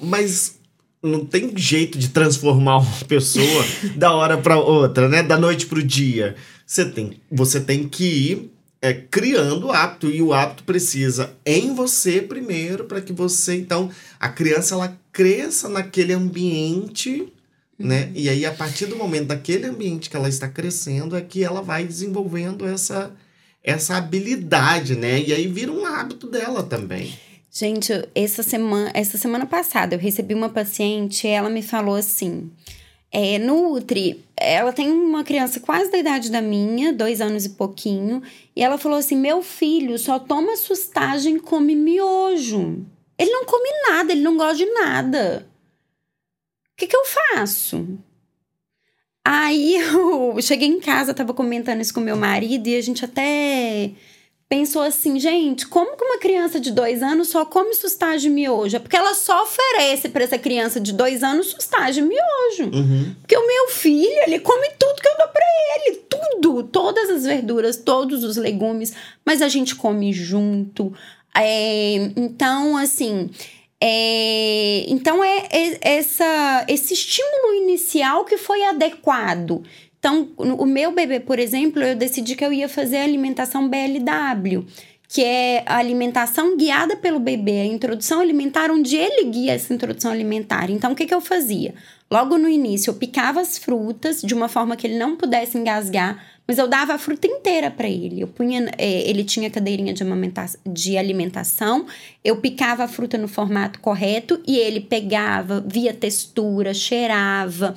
[0.00, 0.56] mas
[1.02, 3.64] não tem jeito de transformar uma pessoa
[3.96, 5.22] da hora para outra, né?
[5.22, 6.36] Da noite pro dia.
[6.64, 8.52] Você tem, você tem que ir
[8.82, 13.88] é, criando o hábito e o hábito precisa em você primeiro para que você então
[14.18, 17.32] a criança ela cresça naquele ambiente
[17.78, 18.06] né?
[18.06, 18.12] Uhum.
[18.16, 21.62] e aí a partir do momento daquele ambiente que ela está crescendo é que ela
[21.62, 23.12] vai desenvolvendo essa
[23.62, 25.22] essa habilidade né?
[25.22, 27.16] E aí vira um hábito dela também.
[27.52, 32.50] Gente essa semana essa semana passada eu recebi uma paciente ela me falou assim
[33.12, 38.22] é, Nutri, ela tem uma criança quase da idade da minha, dois anos e pouquinho,
[38.56, 42.86] e ela falou assim: meu filho só toma sustagem e come miojo.
[43.18, 45.46] Ele não come nada, ele não gosta de nada.
[46.72, 47.98] O que, que eu faço?
[49.22, 53.92] Aí eu cheguei em casa, tava comentando isso com meu marido, e a gente até
[54.52, 58.76] pensou assim, gente, como que uma criança de dois anos só come sustagem de miojo?
[58.76, 62.64] É porque ela só oferece para essa criança de dois anos sustagem de miojo.
[62.64, 63.14] Uhum.
[63.18, 67.24] Porque o meu filho, ele come tudo que eu dou para ele, tudo, todas as
[67.24, 68.92] verduras, todos os legumes,
[69.24, 70.92] mas a gente come junto.
[71.34, 73.30] É, então, assim,
[73.80, 79.62] é, então é, é essa, esse estímulo inicial que foi adequado.
[80.02, 84.66] Então, o meu bebê, por exemplo, eu decidi que eu ia fazer a alimentação BLW,
[85.06, 90.10] que é a alimentação guiada pelo bebê, a introdução alimentar, onde ele guia essa introdução
[90.10, 90.70] alimentar.
[90.70, 91.72] Então, o que, que eu fazia?
[92.10, 96.20] Logo no início, eu picava as frutas de uma forma que ele não pudesse engasgar,
[96.48, 98.20] mas eu dava a fruta inteira para ele.
[98.20, 100.04] Eu punha, é, ele tinha cadeirinha de,
[100.66, 101.86] de alimentação,
[102.24, 107.72] eu picava a fruta no formato correto e ele pegava, via textura, cheirava.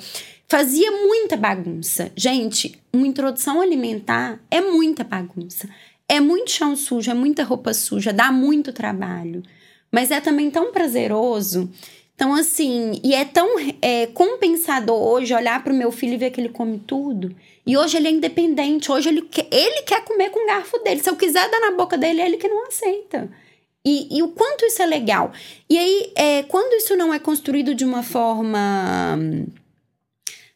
[0.48, 2.12] Fazia muita bagunça.
[2.14, 5.68] Gente, uma introdução alimentar é muita bagunça.
[6.08, 9.42] É muito chão sujo, é muita roupa suja, dá muito trabalho.
[9.90, 11.68] Mas é também tão prazeroso.
[12.14, 16.30] Então, assim, e é tão é, compensador hoje olhar para o meu filho e ver
[16.30, 17.34] que ele come tudo.
[17.66, 21.02] E hoje ele é independente, hoje ele quer, ele quer comer com o garfo dele.
[21.02, 23.28] Se eu quiser dar na boca dele, é ele que não aceita.
[23.84, 25.32] E, e o quanto isso é legal.
[25.68, 29.18] E aí, é, quando isso não é construído de uma forma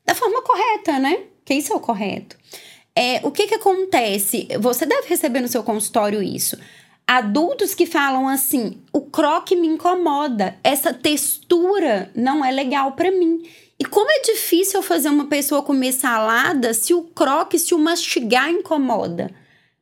[0.04, 1.24] da forma correta, né?
[1.44, 2.36] Que isso é o correto.
[2.94, 4.48] É, o que que acontece?
[4.58, 6.58] Você deve receber no seu consultório isso.
[7.06, 13.42] Adultos que falam assim: o croque me incomoda, essa textura não é legal para mim.
[13.78, 18.50] E como é difícil fazer uma pessoa comer salada se o croque, se o mastigar
[18.50, 19.30] incomoda.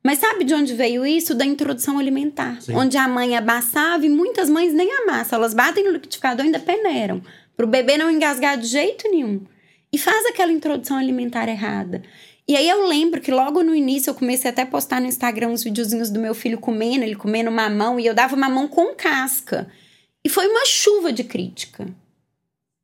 [0.04, 1.34] Mas sabe de onde veio isso?
[1.34, 2.62] Da introdução alimentar.
[2.62, 2.76] Sim.
[2.76, 5.38] Onde a mãe amassava e muitas mães nem amassam.
[5.38, 7.20] Elas batem no liquidificador e ainda peneiram.
[7.56, 9.44] Para o bebê não engasgar de jeito nenhum
[9.92, 12.02] e faz aquela introdução alimentar errada.
[12.46, 15.48] E aí eu lembro que logo no início eu comecei até a postar no Instagram
[15.48, 19.70] uns videozinhos do meu filho comendo, ele comendo mamão, e eu dava mamão com casca.
[20.24, 21.86] E foi uma chuva de crítica.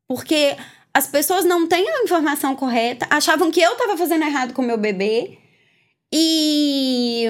[0.06, 0.54] Porque
[0.92, 4.66] as pessoas não têm a informação correta, achavam que eu estava fazendo errado com o
[4.66, 5.38] meu bebê.
[6.12, 7.26] E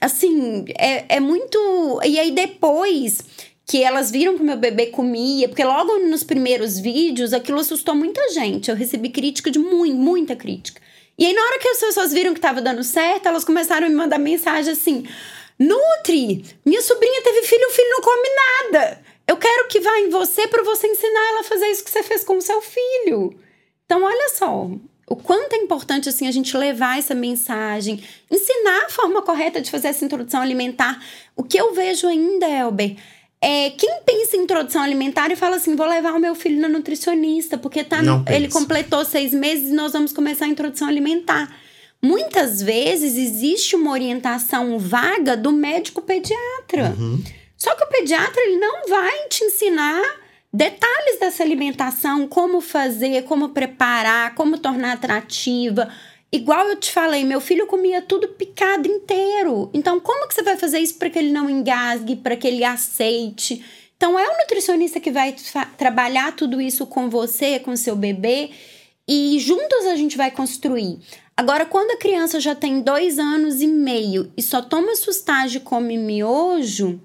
[0.00, 1.58] assim, é, é muito.
[2.04, 3.24] E aí depois
[3.72, 7.94] que elas viram que o meu bebê comia, porque logo nos primeiros vídeos aquilo assustou
[7.94, 8.70] muita gente.
[8.70, 10.78] Eu recebi crítica de muito, muita crítica.
[11.16, 13.88] E aí, na hora que as pessoas viram que estava dando certo, elas começaram a
[13.88, 15.08] me mandar mensagem assim:
[15.58, 19.00] Nutri, minha sobrinha teve filho, o filho não come nada.
[19.26, 22.02] Eu quero que vá em você para você ensinar ela a fazer isso que você
[22.02, 23.34] fez com o seu filho.
[23.86, 24.68] Então, olha só,
[25.08, 29.70] o quanto é importante assim a gente levar essa mensagem, ensinar a forma correta de
[29.70, 31.02] fazer essa introdução alimentar.
[31.34, 32.96] O que eu vejo ainda, Elber,
[33.44, 36.68] é, quem pensa em introdução alimentar e fala assim, vou levar o meu filho na
[36.68, 41.52] nutricionista, porque tá no, ele completou seis meses e nós vamos começar a introdução alimentar.
[42.00, 46.94] Muitas vezes existe uma orientação vaga do médico pediatra.
[46.96, 47.20] Uhum.
[47.56, 50.02] Só que o pediatra ele não vai te ensinar
[50.52, 55.88] detalhes dessa alimentação, como fazer, como preparar, como tornar atrativa
[56.32, 59.68] Igual eu te falei, meu filho comia tudo picado inteiro.
[59.74, 62.64] Então, como que você vai fazer isso para que ele não engasgue, para que ele
[62.64, 63.62] aceite?
[63.96, 65.36] Então, é o nutricionista que vai
[65.76, 68.50] trabalhar tudo isso com você, com seu bebê,
[69.06, 70.98] e juntos a gente vai construir.
[71.36, 75.64] Agora, quando a criança já tem dois anos e meio e só toma sustagem e
[75.64, 76.98] come miojo,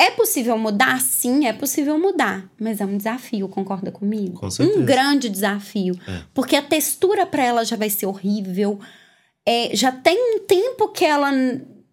[0.00, 0.98] é possível mudar?
[1.00, 4.40] Sim, é possível mudar, mas é um desafio, concorda comigo?
[4.40, 4.78] Com certeza.
[4.78, 6.22] Um grande desafio, é.
[6.32, 8.80] porque a textura para ela já vai ser horrível.
[9.46, 11.30] É, já tem um tempo que ela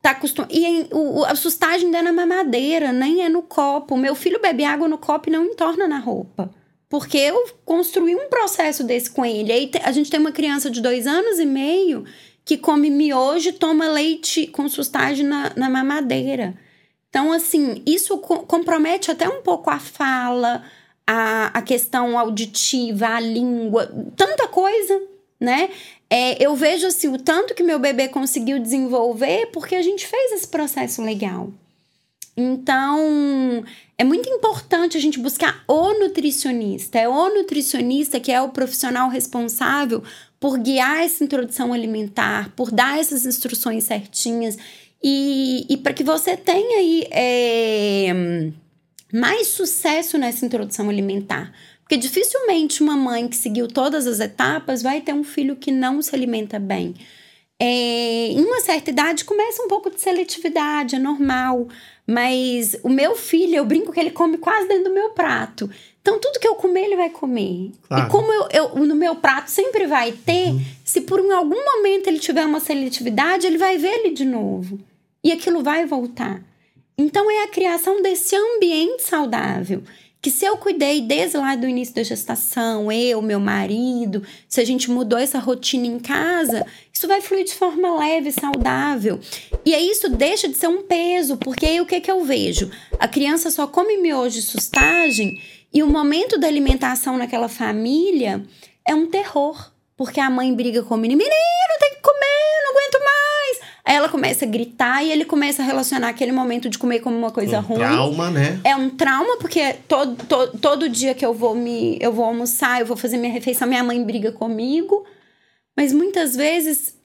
[0.01, 0.53] tá acostumada.
[0.53, 3.97] E o, a sustagem ainda é na mamadeira, nem é no copo.
[3.97, 6.49] Meu filho bebe água no copo e não entorna na roupa.
[6.87, 9.51] Porque eu construí um processo desse com ele.
[9.51, 12.05] Aí a gente tem uma criança de dois anos e meio
[12.45, 16.55] que come miojo e toma leite com sustagem na, na mamadeira.
[17.17, 20.61] Então, assim, isso co compromete até um pouco a fala,
[21.07, 25.01] a, a questão auditiva, a língua, tanta coisa,
[25.39, 25.71] né?
[26.11, 30.31] É, eu vejo assim, o tanto que meu bebê conseguiu desenvolver porque a gente fez
[30.33, 31.51] esse processo legal.
[32.37, 33.65] Então,
[33.97, 36.99] é muito importante a gente buscar o nutricionista.
[36.99, 40.03] É o nutricionista que é o profissional responsável
[40.39, 44.55] por guiar essa introdução alimentar, por dar essas instruções certinhas
[45.03, 48.13] e, e para que você tenha aí é,
[49.13, 51.53] mais sucesso nessa introdução alimentar.
[51.81, 56.01] Porque dificilmente uma mãe que seguiu todas as etapas vai ter um filho que não
[56.01, 56.93] se alimenta bem.
[57.59, 61.67] É, em uma certa idade começa um pouco de seletividade, é normal.
[62.07, 65.69] Mas o meu filho, eu brinco que ele come quase dentro do meu prato.
[66.01, 67.71] Então, tudo que eu comer, ele vai comer.
[67.85, 68.07] Claro.
[68.07, 70.61] E como eu, eu, no meu prato sempre vai ter, uhum.
[70.85, 74.79] se por algum momento ele tiver uma seletividade, ele vai ver ele de novo.
[75.21, 76.41] E aquilo vai voltar.
[76.97, 79.83] Então, é a criação desse ambiente saudável
[80.27, 84.65] que se eu cuidei desde lá do início da gestação, eu, meu marido, se a
[84.65, 89.21] gente mudou essa rotina em casa, isso vai fluir de forma leve, saudável.
[89.63, 92.69] E aí isso deixa de ser um peso, porque aí o que, que eu vejo?
[92.99, 95.41] A criança só come miojo e sustagem
[95.73, 98.45] e o momento da alimentação naquela família
[98.85, 99.71] é um terror.
[99.95, 103.06] Porque a mãe briga com o menino, menino, tem que comer, não aguento mais.
[103.87, 107.17] Aí ela começa a gritar e ele começa a relacionar aquele momento de comer como
[107.17, 107.79] uma coisa um ruim.
[107.79, 108.59] Trauma, né?
[108.65, 111.97] É um trauma, porque todo, todo, todo dia que eu vou me.
[112.01, 115.05] eu vou almoçar, eu vou fazer minha refeição, minha mãe briga comigo.
[115.73, 116.95] Mas muitas vezes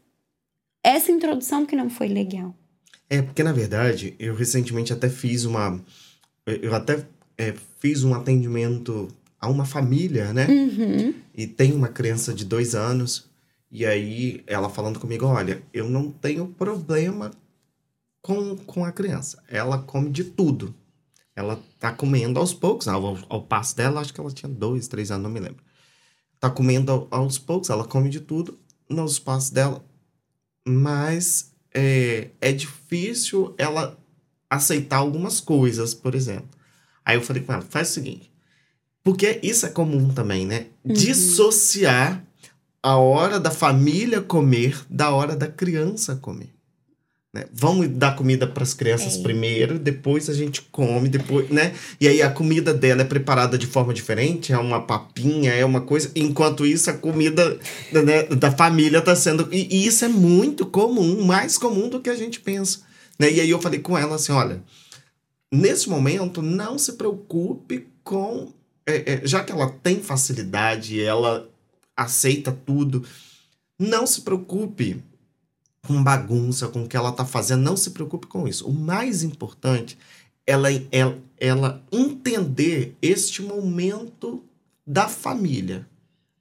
[0.83, 2.53] essa introdução que não foi legal.
[3.09, 5.81] É, porque na verdade, eu recentemente até fiz uma.
[6.45, 7.07] Eu até
[7.39, 9.07] é, fiz um atendimento
[9.41, 10.49] a uma família, né?
[10.49, 11.15] Uhum.
[11.33, 13.31] E tem uma criança de dois anos.
[13.73, 17.31] E aí ela falando comigo: olha, eu não tenho problema
[18.21, 19.43] com, com a criança.
[19.49, 20.75] Ela come de tudo.
[21.35, 25.11] Ela tá comendo aos poucos, ao, ao passo dela, acho que ela tinha dois, três
[25.11, 25.65] anos, não me lembro.
[26.39, 29.83] Tá comendo aos poucos, ela come de tudo nos passos dela.
[30.69, 33.99] Mas é, é difícil ela
[34.51, 36.51] aceitar algumas coisas, por exemplo.
[37.03, 38.33] Aí eu falei com ela: faz o seguinte
[39.03, 40.67] porque isso é comum também, né?
[40.85, 40.93] Uhum.
[40.93, 42.25] Dissociar
[42.83, 46.51] a hora da família comer da hora da criança comer.
[47.35, 47.47] Né?
[47.51, 49.23] Vamos dar comida para as crianças é.
[49.23, 51.73] primeiro, depois a gente come, depois, né?
[51.99, 55.81] E aí a comida dela é preparada de forma diferente, é uma papinha, é uma
[55.81, 56.11] coisa.
[56.15, 57.59] Enquanto isso, a comida
[57.91, 59.49] né, da família está sendo.
[59.51, 62.81] E, e, isso é muito comum, mais comum do que a gente pensa.
[63.19, 63.33] Né?
[63.33, 64.63] E aí eu falei com ela assim: olha,
[65.51, 68.53] nesse momento, não se preocupe com
[68.87, 71.49] é, é, já que ela tem facilidade, ela
[71.97, 73.05] aceita tudo,
[73.79, 75.03] não se preocupe
[75.87, 78.69] com bagunça, com o que ela está fazendo, não se preocupe com isso.
[78.69, 79.99] O mais importante
[80.47, 84.43] ela, ela, ela entender este momento
[84.87, 85.87] da família,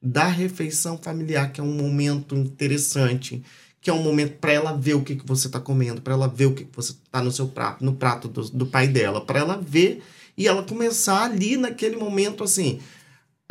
[0.02, 3.44] da refeição familiar, que é um momento interessante,
[3.80, 6.28] que é um momento para ela ver o que, que você está comendo, para ela
[6.28, 9.22] ver o que, que você está no seu prato, no prato do, do pai dela,
[9.22, 10.04] para ela ver
[10.38, 12.80] e ela começar ali naquele momento assim.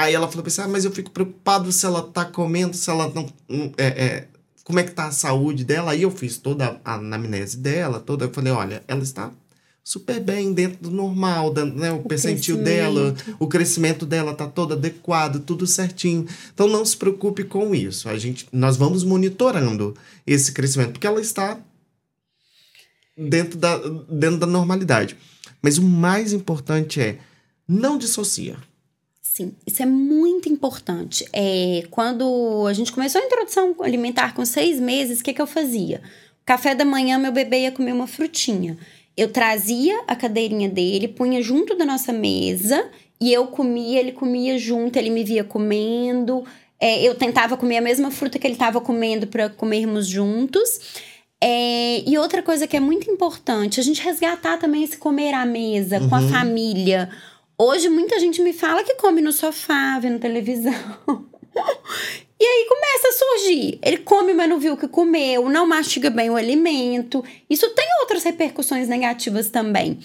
[0.00, 3.12] Aí ela falou assim: ah, mas eu fico preocupado se ela tá comendo, se ela
[3.14, 3.30] não.
[3.76, 4.28] É, é,
[4.64, 5.92] como é que tá a saúde dela?
[5.92, 8.24] Aí eu fiz toda a anamnese dela, toda.
[8.24, 9.30] Eu falei: olha, ela está
[9.84, 11.92] super bem dentro do normal, né?
[11.92, 16.26] o, o percentil dela, o crescimento dela tá todo adequado, tudo certinho.
[16.54, 18.08] Então não se preocupe com isso.
[18.08, 19.94] A gente, nós vamos monitorando
[20.26, 21.58] esse crescimento porque ela está
[23.18, 23.76] dentro da,
[24.08, 25.14] dentro da normalidade.
[25.60, 27.18] Mas o mais importante é
[27.68, 28.56] não dissocia.
[29.32, 31.24] Sim, isso é muito importante.
[31.32, 35.46] É, quando a gente começou a introdução alimentar com seis meses, o que, que eu
[35.46, 36.02] fazia?
[36.44, 38.76] Café da manhã, meu bebê ia comer uma frutinha.
[39.16, 42.90] Eu trazia a cadeirinha dele, punha junto da nossa mesa
[43.20, 46.44] e eu comia, ele comia junto, ele me via comendo.
[46.80, 51.06] É, eu tentava comer a mesma fruta que ele estava comendo para comermos juntos.
[51.40, 55.46] É, e outra coisa que é muito importante, a gente resgatar também esse comer à
[55.46, 56.08] mesa, uhum.
[56.08, 56.28] com a uhum.
[56.30, 57.08] família.
[57.62, 60.72] Hoje muita gente me fala que come no sofá, vendo televisão.
[62.40, 63.78] e aí começa a surgir.
[63.82, 67.22] Ele come, mas não viu o que comeu, não mastiga bem o alimento.
[67.50, 69.98] Isso tem outras repercussões negativas também.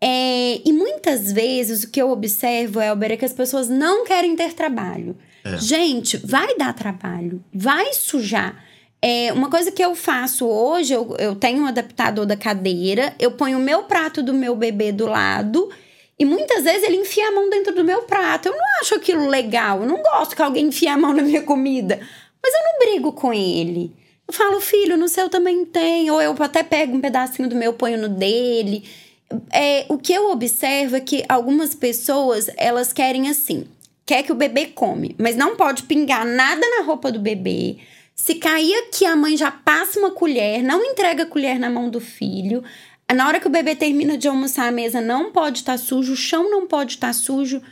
[0.00, 4.34] É, e muitas vezes o que eu observo, Elber, é que as pessoas não querem
[4.34, 5.16] ter trabalho.
[5.44, 5.58] É.
[5.58, 8.64] Gente, vai dar trabalho, vai sujar.
[9.00, 13.30] É, uma coisa que eu faço hoje, eu, eu tenho um adaptador da cadeira, eu
[13.30, 15.70] ponho o meu prato do meu bebê do lado
[16.18, 18.48] e muitas vezes ele enfia a mão dentro do meu prato.
[18.48, 21.42] Eu não acho aquilo legal, eu não gosto que alguém enfie a mão na minha
[21.42, 22.00] comida,
[22.42, 23.94] mas eu não brigo com ele.
[24.26, 27.72] Eu falo, filho, no seu também tem, ou eu até pego um pedacinho do meu,
[27.72, 28.84] ponho no dele.
[29.52, 33.66] É, o que eu observo é que algumas pessoas, elas querem assim,
[34.04, 37.78] quer que o bebê come, mas não pode pingar nada na roupa do bebê,
[38.16, 41.90] se cair aqui, a mãe já passa uma colher, não entrega a colher na mão
[41.90, 42.64] do filho.
[43.14, 46.12] Na hora que o bebê termina de almoçar, a mesa não pode estar tá sujo,
[46.12, 47.62] o chão não pode estar tá sujo.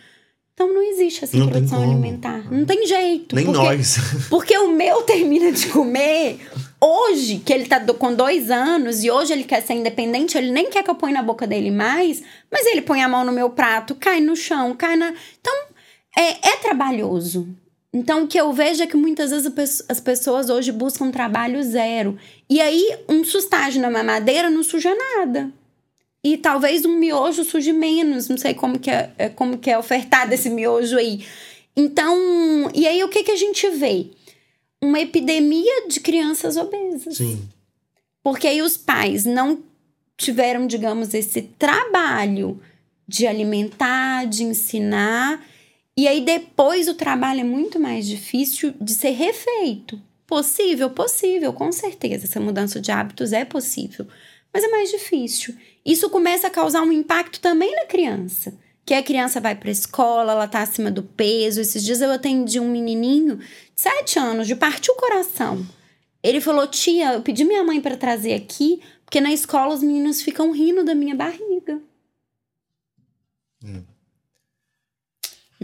[0.54, 2.48] Então não existe essa introdução alimentar.
[2.50, 3.34] Não tem jeito.
[3.34, 3.96] Nem porque, nós.
[4.30, 6.38] Porque o meu termina de comer.
[6.80, 10.70] Hoje, que ele tá com dois anos e hoje ele quer ser independente, ele nem
[10.70, 12.22] quer que eu ponha na boca dele mais,
[12.52, 15.12] mas ele põe a mão no meu prato, cai no chão, cai na.
[15.40, 15.54] Então,
[16.16, 17.48] é, é trabalhoso.
[17.94, 22.18] Então, o que eu vejo é que muitas vezes as pessoas hoje buscam trabalho zero.
[22.50, 25.48] E aí, um sustágio na mamadeira não suja nada.
[26.24, 28.28] E talvez um miojo suje menos.
[28.28, 31.24] Não sei como que é, é como que é ofertado esse miojo aí.
[31.76, 34.08] Então, e aí o que, que a gente vê?
[34.82, 37.16] Uma epidemia de crianças obesas.
[37.16, 37.48] Sim.
[38.24, 39.62] Porque aí os pais não
[40.16, 42.60] tiveram, digamos, esse trabalho
[43.06, 45.40] de alimentar, de ensinar
[45.96, 50.00] e aí depois o trabalho é muito mais difícil de ser refeito.
[50.26, 50.90] Possível?
[50.90, 52.24] Possível, com certeza.
[52.24, 54.06] Essa mudança de hábitos é possível.
[54.52, 55.54] Mas é mais difícil.
[55.84, 58.54] Isso começa a causar um impacto também na criança.
[58.84, 61.60] Que a criança vai para a escola, ela tá acima do peso.
[61.60, 63.44] Esses dias eu atendi um menininho de
[63.80, 65.64] 7 anos, de partir o coração.
[66.22, 70.22] Ele falou: Tia, eu pedi minha mãe para trazer aqui, porque na escola os meninos
[70.22, 71.53] ficam rindo da minha barriga.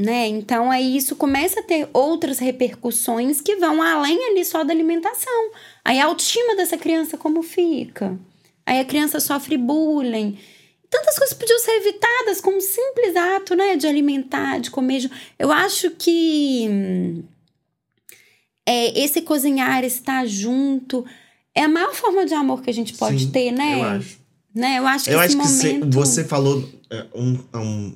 [0.01, 0.27] Né?
[0.27, 5.51] Então aí isso começa a ter outras repercussões que vão além ali só da alimentação.
[5.85, 8.19] Aí a autoestima dessa criança como fica?
[8.65, 10.39] Aí a criança sofre bullying.
[10.89, 15.09] Tantas coisas podiam ser evitadas com um simples ato, né, de alimentar, de comer.
[15.39, 17.23] Eu acho que
[18.67, 21.05] é, esse cozinhar, esse estar junto,
[21.55, 23.75] é a maior forma de amor que a gente pode Sim, ter, né?
[23.75, 24.21] Eu acho.
[24.53, 24.79] Né?
[24.79, 25.89] Eu acho que eu acho momento...
[25.89, 27.95] que você falou é, um, um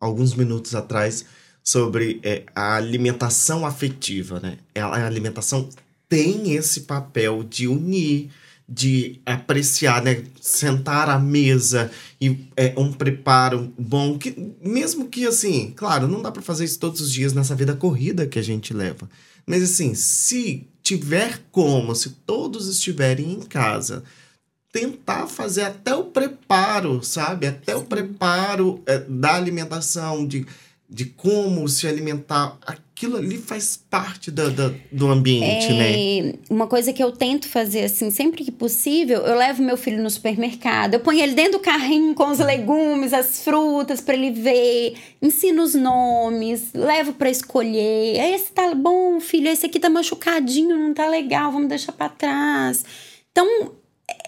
[0.00, 1.24] alguns minutos atrás
[1.62, 4.56] sobre é, a alimentação afetiva, né?
[4.74, 5.68] A alimentação
[6.08, 8.30] tem esse papel de unir,
[8.66, 10.24] de apreciar, né?
[10.40, 11.90] Sentar à mesa
[12.20, 16.78] e é, um preparo bom, que mesmo que assim, claro, não dá para fazer isso
[16.78, 19.08] todos os dias nessa vida corrida que a gente leva.
[19.46, 24.02] Mas assim, se tiver como, se todos estiverem em casa,
[24.72, 27.46] tentar fazer até o preparo, sabe?
[27.46, 30.46] Até o preparo é, da alimentação, de,
[30.88, 32.56] de como se alimentar.
[32.64, 36.34] Aquilo ali faz parte da, da do ambiente, é, né?
[36.48, 40.10] Uma coisa que eu tento fazer, assim, sempre que possível, eu levo meu filho no
[40.10, 44.94] supermercado, eu ponho ele dentro do carrinho com os legumes, as frutas, para ele ver,
[45.20, 48.34] ensino os nomes, levo para escolher.
[48.34, 52.84] Esse tá bom, filho, esse aqui tá machucadinho, não tá legal, vamos deixar para trás.
[53.32, 53.79] Então,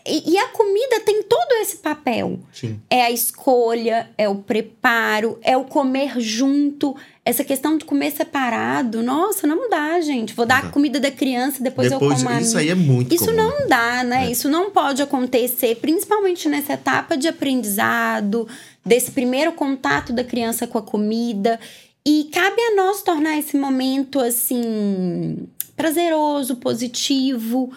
[0.06, 2.40] e, e, a comida tem todo esse papel.
[2.52, 2.80] Sim.
[2.90, 6.96] É a escolha, é o preparo, é o comer junto.
[7.24, 10.34] Essa questão de comer separado, nossa, não dá, gente.
[10.34, 13.26] Vou dar a comida da criança, depois, depois eu como Isso aí é muito Isso
[13.26, 13.36] comum.
[13.36, 14.26] não dá, né?
[14.26, 14.30] É.
[14.30, 18.48] Isso não pode acontecer, principalmente nessa etapa de aprendizado,
[18.84, 21.60] desse primeiro contato da criança com a comida.
[22.04, 27.72] E cabe a nós tornar esse momento, assim, prazeroso, positivo,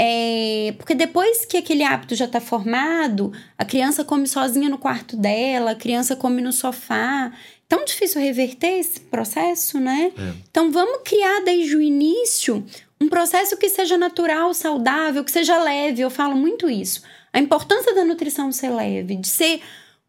[0.00, 5.16] é, porque depois que aquele hábito já está formado, a criança come sozinha no quarto
[5.16, 7.32] dela, a criança come no sofá.
[7.68, 10.12] Tão difícil reverter esse processo, né?
[10.16, 10.34] É.
[10.48, 12.64] Então vamos criar desde o início
[13.00, 16.00] um processo que seja natural, saudável, que seja leve.
[16.00, 17.02] Eu falo muito isso.
[17.32, 19.60] A importância da nutrição ser leve, de ser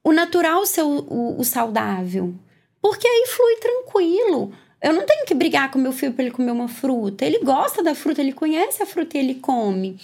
[0.04, 2.34] o natural ser o, o, o saudável.
[2.82, 4.54] Porque aí flui tranquilo.
[4.82, 7.26] Eu não tenho que brigar com meu filho para ele comer uma fruta.
[7.26, 9.98] Ele gosta da fruta, ele conhece a fruta e ele come.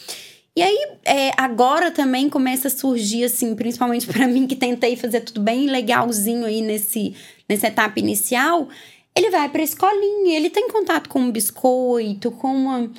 [0.55, 5.21] E aí, é, agora também começa a surgir, assim, principalmente para mim que tentei fazer
[5.21, 7.15] tudo bem legalzinho aí nesse,
[7.47, 8.67] nessa etapa inicial.
[9.15, 12.91] Ele vai para a escolinha, ele tem contato com um biscoito, com uma.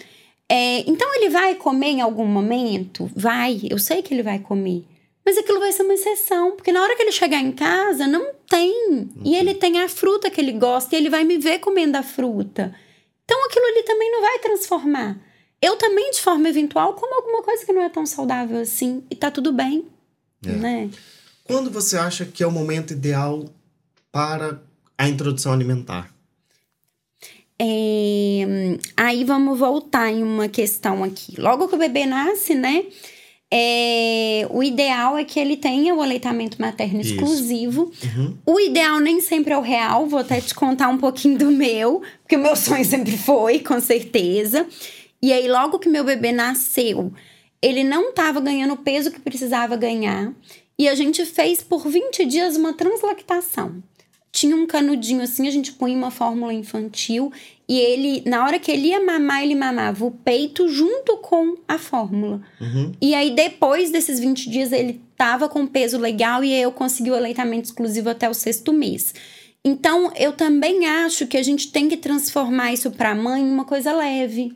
[0.49, 3.11] É, então, ele vai comer em algum momento?
[3.15, 4.85] Vai, eu sei que ele vai comer.
[5.25, 8.36] Mas aquilo vai ser uma exceção, porque na hora que ele chegar em casa, não
[8.49, 9.09] tem.
[9.25, 12.03] E ele tem a fruta que ele gosta e ele vai me ver comendo a
[12.03, 12.75] fruta.
[13.25, 15.19] Então aquilo ali também não vai transformar.
[15.61, 19.03] Eu também, de forma eventual, como alguma coisa que não é tão saudável assim.
[19.11, 19.87] E tá tudo bem.
[20.45, 20.53] É.
[20.53, 20.91] Né?
[21.45, 23.45] Quando você acha que é o momento ideal
[24.13, 24.61] para
[24.97, 26.15] a introdução alimentar?
[27.59, 28.45] É...
[28.97, 31.41] Aí vamos voltar em uma questão aqui.
[31.41, 32.85] Logo que o bebê nasce, né?
[33.53, 37.15] É, o ideal é que ele tenha o aleitamento materno Isso.
[37.15, 37.93] exclusivo.
[38.03, 38.37] Uhum.
[38.45, 42.03] O ideal nem sempre é o real, vou até te contar um pouquinho do meu,
[42.23, 44.67] porque o meu sonho sempre foi, com certeza.
[45.23, 47.13] E aí, logo que meu bebê nasceu,
[47.63, 50.33] ele não estava ganhando o peso que precisava ganhar.
[50.79, 53.83] E a gente fez por 20 dias uma translactação
[54.37, 57.33] tinha um canudinho assim, a gente punha uma fórmula infantil
[57.69, 61.79] e ele, na hora que ele ia mamar, ele mamava o peito junto com a
[61.79, 62.41] fórmula.
[62.61, 62.93] Uhum.
[63.01, 67.17] E aí, depois desses 20 dias, ele tava com peso legal e eu consegui o
[67.17, 69.13] aleitamento exclusivo até o sexto mês.
[69.65, 73.51] Então, eu também acho que a gente tem que transformar isso para a mãe em
[73.51, 74.53] uma coisa leve.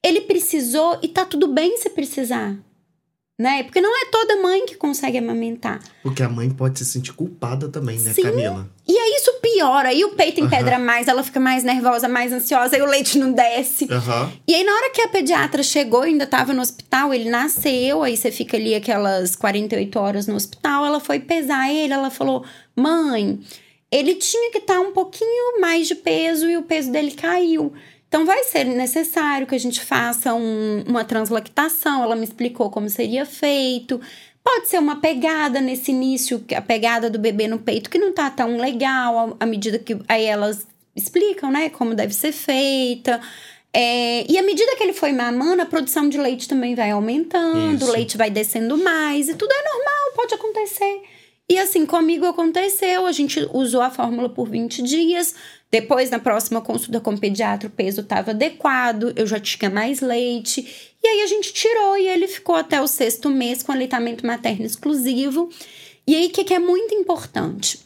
[0.00, 2.56] Ele precisou e tá tudo bem se precisar.
[3.38, 3.64] Né?
[3.64, 5.80] Porque não é toda mãe que consegue amamentar.
[6.02, 8.22] Porque a mãe pode se sentir culpada também, né, Sim.
[8.22, 8.70] Camila?
[8.86, 12.76] E aí isso piora, aí o peito empedra mais, ela fica mais nervosa, mais ansiosa,
[12.76, 13.88] aí o leite não desce.
[13.90, 14.32] Aham.
[14.46, 18.16] E aí, na hora que a pediatra chegou, ainda tava no hospital, ele nasceu, aí
[18.16, 22.44] você fica ali aquelas 48 horas no hospital, ela foi pesar ele, ela falou:
[22.76, 23.40] mãe,
[23.90, 27.72] ele tinha que estar um pouquinho mais de peso e o peso dele caiu.
[28.14, 32.04] Então vai ser necessário que a gente faça um- uma translactação.
[32.04, 34.00] Ela me explicou como seria feito.
[34.44, 38.30] Pode ser uma pegada nesse início, a pegada do bebê no peito, que não tá
[38.30, 43.20] tão legal, à à medida que aí elas explicam, né, como deve ser feita.
[43.72, 47.74] É, e à medida que ele foi mamando, a produção de leite também vai aumentando,
[47.82, 47.90] Isso.
[47.90, 51.02] o leite vai descendo mais, e tudo é normal, pode acontecer.
[51.48, 55.34] E assim, comigo aconteceu, a gente usou a fórmula por 20 dias.
[55.70, 60.00] Depois, na próxima consulta com o pediatra, o peso estava adequado, eu já tinha mais
[60.00, 60.94] leite.
[61.02, 64.64] E aí a gente tirou e ele ficou até o sexto mês com aleitamento materno
[64.64, 65.50] exclusivo.
[66.06, 67.80] E aí, o que, que é muito importante?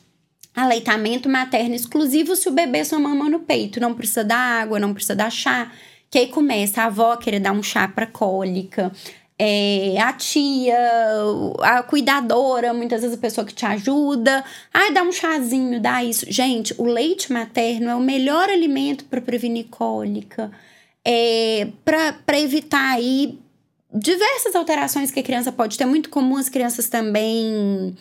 [0.54, 3.80] Aleitamento materno exclusivo se o bebê só mama no peito.
[3.80, 5.72] Não precisa dar água, não precisa dar chá.
[6.10, 8.92] Que aí começa a avó querer dar um chá para cólica.
[9.40, 10.76] É, a tia,
[11.60, 14.44] a cuidadora, muitas vezes a pessoa que te ajuda.
[14.74, 16.26] Ai, dá um chazinho, dá isso.
[16.28, 20.50] Gente, o leite materno é o melhor alimento para prevenir cólica.
[21.04, 23.38] É, para evitar aí
[23.94, 25.86] diversas alterações que a criança pode ter.
[25.86, 27.96] Muito comum as crianças também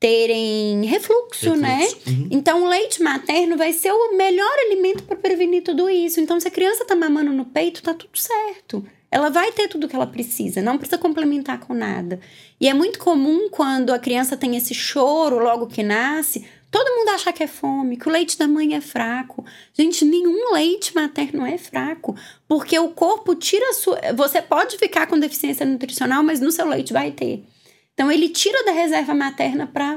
[0.00, 1.78] terem refluxo, né?
[1.78, 2.10] Refluxo.
[2.10, 2.28] Uhum.
[2.30, 6.20] Então, o leite materno vai ser o melhor alimento para prevenir tudo isso.
[6.20, 8.84] Então, se a criança tá mamando no peito, tá tudo certo.
[9.14, 12.18] Ela vai ter tudo que ela precisa, não precisa complementar com nada.
[12.60, 17.10] E é muito comum quando a criança tem esse choro logo que nasce, todo mundo
[17.10, 19.44] achar que é fome, que o leite da mãe é fraco.
[19.72, 22.16] Gente, nenhum leite materno é fraco,
[22.48, 24.00] porque o corpo tira sua.
[24.16, 27.44] Você pode ficar com deficiência nutricional, mas no seu leite vai ter.
[27.92, 29.96] Então, ele tira da reserva materna para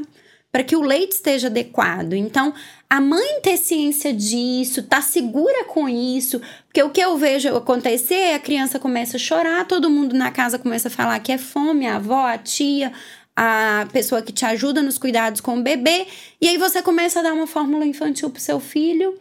[0.51, 2.13] para que o leite esteja adequado.
[2.13, 2.53] Então,
[2.89, 8.15] a mãe ter ciência disso, tá segura com isso, porque o que eu vejo acontecer
[8.15, 11.37] é a criança começa a chorar, todo mundo na casa começa a falar que é
[11.37, 12.93] fome, a avó, a tia,
[13.35, 16.07] a pessoa que te ajuda nos cuidados com o bebê,
[16.41, 19.19] e aí você começa a dar uma fórmula infantil pro seu filho,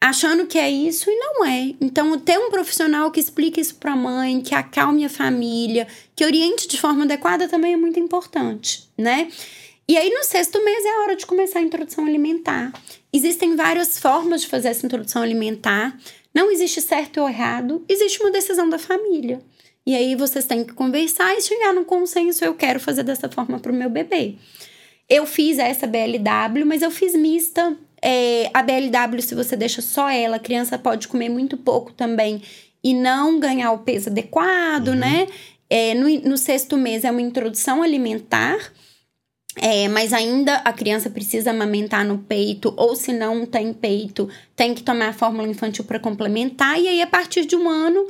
[0.00, 1.74] achando que é isso e não é.
[1.80, 6.24] Então, ter um profissional que explique isso para a mãe, que acalme a família, que
[6.24, 9.28] oriente de forma adequada também é muito importante, né?
[9.88, 12.72] E aí, no sexto mês é a hora de começar a introdução alimentar.
[13.12, 15.96] Existem várias formas de fazer essa introdução alimentar.
[16.34, 19.40] Não existe certo ou errado, existe uma decisão da família.
[19.86, 22.44] E aí vocês têm que conversar e chegar num consenso.
[22.44, 24.34] Eu quero fazer dessa forma para o meu bebê.
[25.08, 27.76] Eu fiz essa BLW, mas eu fiz mista.
[28.02, 32.42] É, a BLW, se você deixa só ela, a criança pode comer muito pouco também
[32.82, 35.28] e não ganhar o peso adequado, né?
[35.70, 38.72] É, no, no sexto mês é uma introdução alimentar.
[39.58, 44.74] É, mas ainda a criança precisa amamentar no peito, ou se não tem peito, tem
[44.74, 46.78] que tomar a fórmula infantil para complementar.
[46.78, 48.06] E aí, a partir de um ano,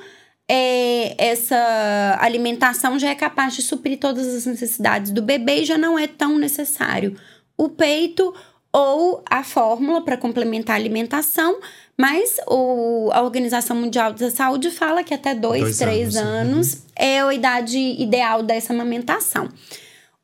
[0.49, 5.79] é, essa alimentação já é capaz de suprir todas as necessidades do bebê e já
[5.79, 7.17] não é tão necessário
[7.57, 8.35] o peito
[8.73, 11.59] ou a fórmula para complementar a alimentação.
[11.97, 16.83] Mas o, a Organização Mundial da Saúde fala que até dois, Dois três anos, anos
[16.95, 19.49] é a idade ideal dessa amamentação.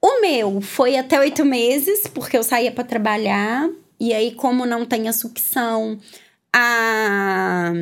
[0.04, 3.70] O meu foi até oito meses, porque eu saía para trabalhar.
[4.00, 5.96] E aí, como não tem a sucção,
[6.52, 7.72] a,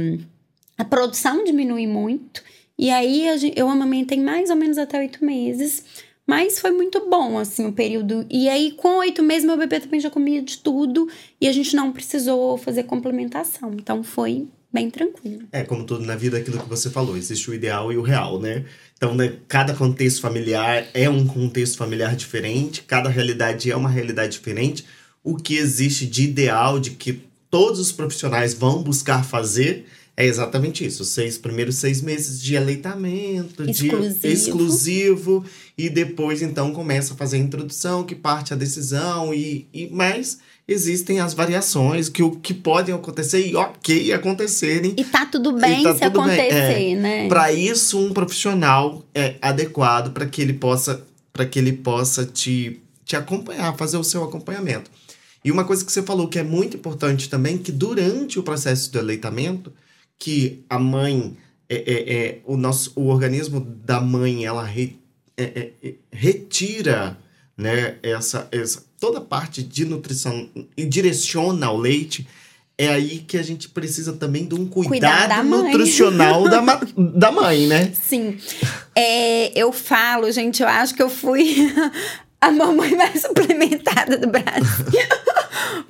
[0.77, 2.43] a produção diminui muito.
[2.79, 3.25] E aí,
[3.57, 5.83] eu amamentei mais ou menos até oito meses.
[6.27, 8.27] Mas foi muito bom, assim, o período.
[8.31, 11.09] E aí, com oito meses, meu bebê também já comia de tudo.
[11.41, 13.73] E a gente não precisou fazer complementação.
[13.73, 15.49] Então, foi bem tranquilo.
[15.51, 18.39] É, como tudo na vida, aquilo que você falou, existe o ideal e o real,
[18.39, 18.65] né?
[19.01, 24.33] Então, né, cada contexto familiar é um contexto familiar diferente, cada realidade é uma realidade
[24.33, 24.85] diferente.
[25.25, 30.85] O que existe de ideal, de que todos os profissionais vão buscar fazer, é exatamente
[30.85, 31.03] isso.
[31.03, 34.21] Os seis primeiros seis meses de aleitamento, Exclusivo.
[34.21, 35.45] de exclusivo,
[35.87, 40.39] e depois então começa a fazer a introdução, que parte a decisão, e, e mas
[40.67, 44.95] existem as variações que, o- que podem acontecer e ok acontecerem.
[44.97, 47.29] E tá tudo bem tá se tudo bem, acontecer, né?
[47.29, 52.81] Para isso, um profissional é adequado para que ele possa para que ele possa te,
[53.05, 54.91] te acompanhar, fazer o seu acompanhamento.
[55.45, 58.93] E uma coisa que você falou que é muito importante também, que durante o processo
[58.93, 59.73] do aleitamento,
[60.19, 61.37] que a mãe,
[61.69, 64.97] é, é, é, o nosso, o organismo da mãe, ela re-
[65.43, 67.17] é, é, é, retira,
[67.57, 72.27] né, essa, essa toda a parte de nutrição e direciona ao leite
[72.77, 77.31] é aí que a gente precisa também de um cuidado da nutricional da, ma- da
[77.31, 77.93] mãe, né?
[78.03, 78.39] Sim.
[78.97, 81.57] É, eu falo, gente, eu acho que eu fui
[82.41, 85.03] a mamãe mais suplementada do Brasil.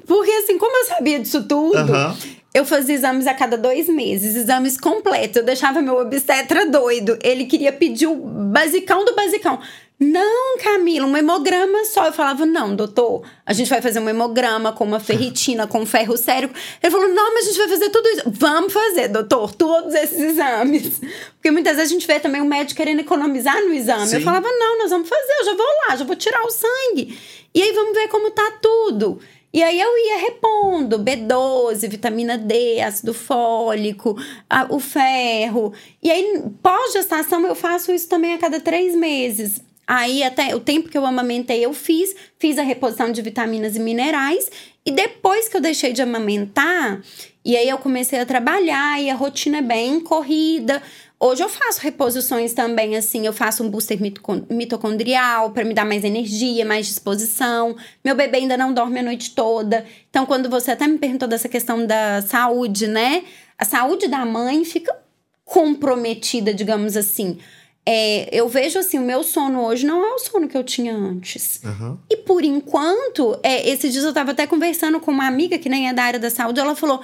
[0.07, 2.17] Porque, assim, como eu sabia disso tudo, Aham.
[2.53, 5.37] Eu fazia exames a cada dois meses, exames completos.
[5.37, 7.17] Eu deixava meu obstetra doido.
[7.23, 9.61] Ele queria pedir o basicão do basicão.
[10.01, 12.07] Não, Camila, um hemograma só.
[12.07, 16.17] Eu falava, não, doutor, a gente vai fazer um hemograma com uma ferritina, com ferro
[16.17, 16.51] sério.
[16.83, 18.23] Ele falou, não, mas a gente vai fazer tudo isso.
[18.27, 21.01] Vamos fazer, doutor, todos esses exames.
[21.35, 24.07] Porque muitas vezes a gente vê também o médico querendo economizar no exame.
[24.07, 24.17] Sim.
[24.17, 27.17] Eu falava, não, nós vamos fazer, eu já vou lá, já vou tirar o sangue.
[27.55, 29.21] E aí vamos ver como tá tudo.
[29.53, 34.17] E aí eu ia repondo B12, vitamina D, ácido fólico,
[34.49, 35.73] a- o ferro.
[36.03, 39.61] E aí, pós-gestação, eu faço isso também a cada três meses.
[39.87, 43.81] Aí, até o tempo que eu amamentei, eu fiz, fiz a reposição de vitaminas e
[43.81, 44.49] minerais.
[44.87, 47.03] E depois que eu deixei de amamentar,
[47.45, 50.81] e aí eu comecei a trabalhar, e a rotina é bem corrida.
[51.23, 55.85] Hoje eu faço reposições também, assim, eu faço um booster mitocon- mitocondrial para me dar
[55.85, 57.77] mais energia, mais disposição.
[58.03, 59.85] Meu bebê ainda não dorme a noite toda.
[60.09, 63.23] Então, quando você até me perguntou dessa questão da saúde, né?
[63.59, 64.97] A saúde da mãe fica
[65.45, 67.39] comprometida, digamos assim.
[67.85, 70.95] É, eu vejo assim, o meu sono hoje não é o sono que eu tinha
[70.95, 71.61] antes.
[71.65, 71.99] Aham.
[72.09, 75.87] E por enquanto, é, esses dias eu tava até conversando com uma amiga que nem
[75.89, 77.03] é da área da saúde, ela falou: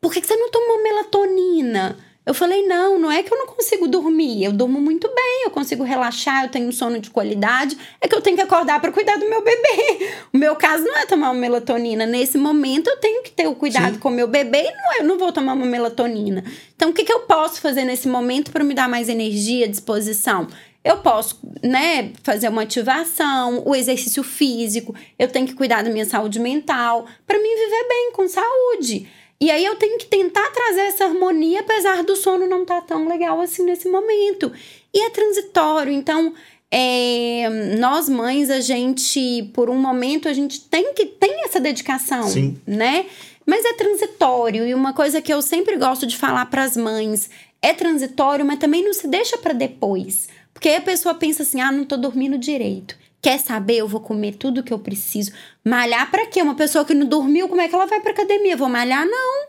[0.00, 1.98] por que, que você não toma melatonina?
[2.28, 4.44] Eu falei, não, não é que eu não consigo dormir.
[4.44, 7.74] Eu durmo muito bem, eu consigo relaxar, eu tenho um sono de qualidade.
[8.02, 10.10] É que eu tenho que acordar para cuidar do meu bebê.
[10.30, 12.04] O meu caso não é tomar uma melatonina.
[12.04, 13.98] Nesse momento, eu tenho que ter o cuidado Sim.
[14.00, 16.44] com o meu bebê e não, é- eu não vou tomar uma melatonina.
[16.76, 20.48] Então, o que, que eu posso fazer nesse momento para me dar mais energia, disposição?
[20.84, 26.04] Eu posso, né, fazer uma ativação, o exercício físico, eu tenho que cuidar da minha
[26.04, 29.08] saúde mental, para mim viver bem, com saúde.
[29.40, 33.06] E aí eu tenho que tentar trazer essa harmonia, apesar do sono não estar tão
[33.06, 34.52] legal assim nesse momento.
[34.92, 36.34] E é transitório, então
[36.70, 42.28] é, nós mães, a gente, por um momento, a gente tem que tem essa dedicação,
[42.28, 42.60] Sim.
[42.66, 43.06] né?
[43.46, 44.66] Mas é transitório.
[44.66, 47.30] E uma coisa que eu sempre gosto de falar para as mães
[47.62, 50.28] é transitório, mas também não se deixa para depois.
[50.52, 52.96] Porque aí a pessoa pensa assim: ah, não tô dormindo direito.
[53.20, 53.78] Quer saber?
[53.78, 55.32] Eu vou comer tudo que eu preciso.
[55.64, 56.40] Malhar pra quê?
[56.40, 58.56] Uma pessoa que não dormiu, como é que ela vai pra academia?
[58.56, 59.04] Vou malhar?
[59.06, 59.46] Não.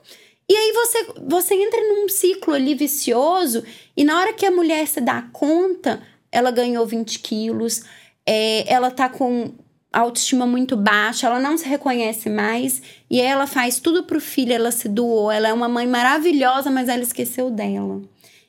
[0.50, 3.64] E aí você, você entra num ciclo ali vicioso,
[3.96, 6.02] e na hora que a mulher se dá conta,
[6.32, 7.84] ela ganhou 20 quilos,
[8.26, 9.52] é, ela tá com
[9.94, 14.72] autoestima muito baixa, ela não se reconhece mais, e ela faz tudo pro filho, ela
[14.72, 18.02] se doou, ela é uma mãe maravilhosa, mas ela esqueceu dela.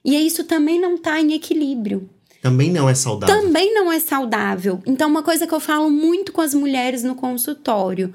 [0.02, 2.08] E isso também não tá em equilíbrio
[2.40, 3.42] Também não é saudável.
[3.42, 4.80] também não é saudável.
[4.86, 8.14] Então, uma coisa que eu falo muito com as mulheres no consultório: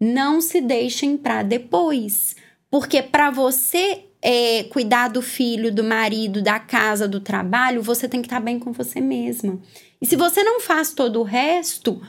[0.00, 2.36] não se deixem para depois.
[2.70, 8.20] Porque para você é, cuidar do filho, do marido, da casa, do trabalho, você tem
[8.20, 9.58] que estar bem com você mesma.
[10.00, 12.02] E se você não faz todo o resto,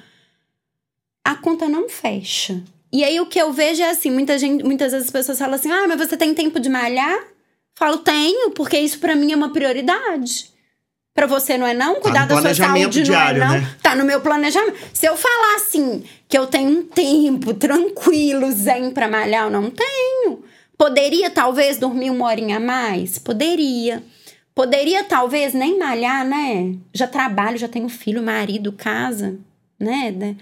[1.24, 2.63] a conta não fecha.
[2.91, 5.55] E aí o que eu vejo é assim, muita gente, muitas vezes as pessoas falam
[5.55, 7.20] assim: "Ah, mas você tem tempo de malhar?"
[7.76, 10.51] Falo: "Tenho, porque isso para mim é uma prioridade."
[11.18, 11.95] Pra você não é não?
[11.95, 13.61] Cuidar no da sua saúde diário, não é não?
[13.61, 13.76] né?
[13.82, 14.78] Tá no meu planejamento.
[14.93, 19.72] Se eu falar assim, que eu tenho um tempo tranquilo, zen pra malhar, eu não
[19.72, 20.43] tenho.
[20.78, 23.18] Poderia talvez dormir uma horinha a mais?
[23.18, 24.03] Poderia.
[24.53, 26.76] Poderia talvez nem malhar, né?
[26.93, 29.39] Já trabalho, já tenho filho, marido, casa,
[29.80, 30.11] né?
[30.15, 30.36] né?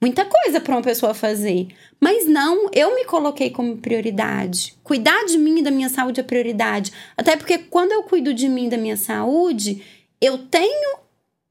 [0.00, 1.68] Muita coisa pra uma pessoa fazer.
[2.00, 4.74] Mas não, eu me coloquei como prioridade.
[4.82, 6.90] Cuidar de mim e da minha saúde é prioridade.
[7.18, 9.82] Até porque quando eu cuido de mim e da minha saúde,
[10.22, 10.98] eu tenho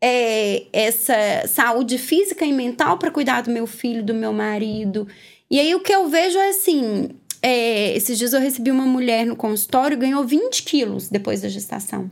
[0.01, 5.05] é, essa saúde física e mental para cuidar do meu filho, do meu marido.
[5.49, 7.09] E aí o que eu vejo é assim:
[7.41, 12.09] é, esses dias eu recebi uma mulher no consultório, ganhou 20 quilos depois da gestação.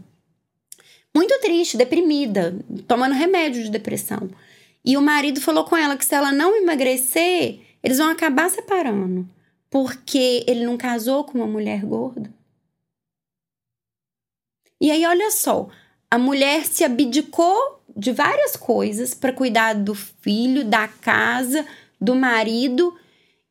[1.16, 2.56] Muito triste, deprimida,
[2.88, 4.30] tomando remédio de depressão.
[4.86, 9.28] E o marido falou com ela que se ela não emagrecer, eles vão acabar separando.
[9.70, 12.32] Porque ele não casou com uma mulher gorda.
[14.82, 15.68] E aí, olha só,
[16.12, 21.66] a mulher se abdicou de várias coisas para cuidar do filho, da casa,
[22.00, 22.96] do marido.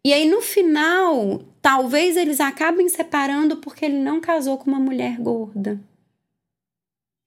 [0.05, 5.19] E aí, no final, talvez eles acabem separando porque ele não casou com uma mulher
[5.19, 5.79] gorda.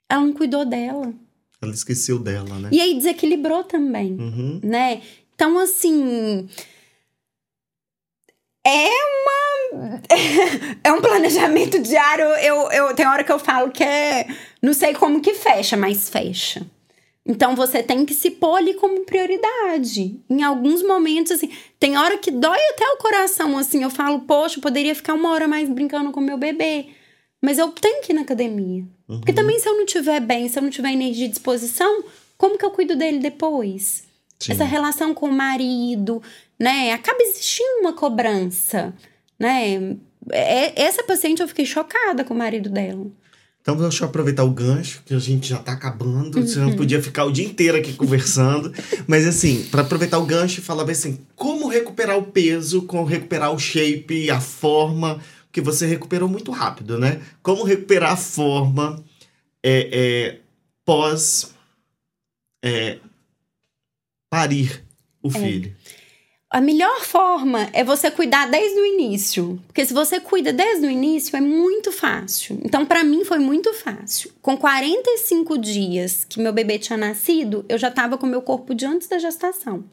[0.10, 1.14] Ela não cuidou dela.
[1.62, 2.70] Ela esqueceu dela, né?
[2.72, 4.60] E aí desequilibrou também, Uhum.
[4.64, 5.02] né?
[5.36, 6.50] Então, assim.
[8.66, 10.02] É uma.
[10.84, 12.26] é um planejamento diário.
[12.26, 14.28] Eu, eu, tem hora que eu falo que é.
[14.62, 16.66] Não sei como que fecha, mas fecha.
[17.26, 20.20] Então você tem que se pôr ali como prioridade.
[20.30, 23.84] Em alguns momentos, assim, tem hora que dói até o coração, assim.
[23.84, 26.88] Eu falo, poxa, eu poderia ficar uma hora mais brincando com meu bebê.
[27.42, 28.84] Mas eu tenho que ir na academia.
[29.08, 29.20] Uhum.
[29.20, 32.04] Porque também, se eu não estiver bem, se eu não tiver energia e disposição,
[32.38, 34.04] como que eu cuido dele depois?
[34.42, 34.54] Sim.
[34.54, 36.22] Essa relação com o marido,
[36.60, 36.92] né?
[36.92, 38.94] Acaba existindo uma cobrança,
[39.40, 39.98] né?
[40.32, 43.06] É, essa paciente eu fiquei chocada com o marido dela.
[43.62, 46.48] Então deixa eu aproveitar o gancho, que a gente já tá acabando, uhum.
[46.48, 48.74] senão podia ficar o dia inteiro aqui conversando.
[49.08, 53.06] Mas assim, para aproveitar o gancho e falar bem assim, como recuperar o peso, como
[53.06, 55.22] recuperar o shape, a forma,
[55.52, 57.22] que você recuperou muito rápido, né?
[57.44, 59.04] Como recuperar a forma
[59.64, 60.38] é, é
[60.84, 61.54] pós
[62.64, 62.98] é,
[64.32, 64.82] parir
[65.22, 65.32] o é.
[65.32, 65.76] filho.
[66.50, 69.62] A melhor forma é você cuidar desde o início.
[69.68, 72.60] Porque se você cuida desde o início, é muito fácil.
[72.66, 74.32] Então, para mim, foi muito fácil.
[74.42, 78.86] Com 45 dias que meu bebê tinha nascido, eu já estava com meu corpo de
[78.86, 79.86] antes da gestação.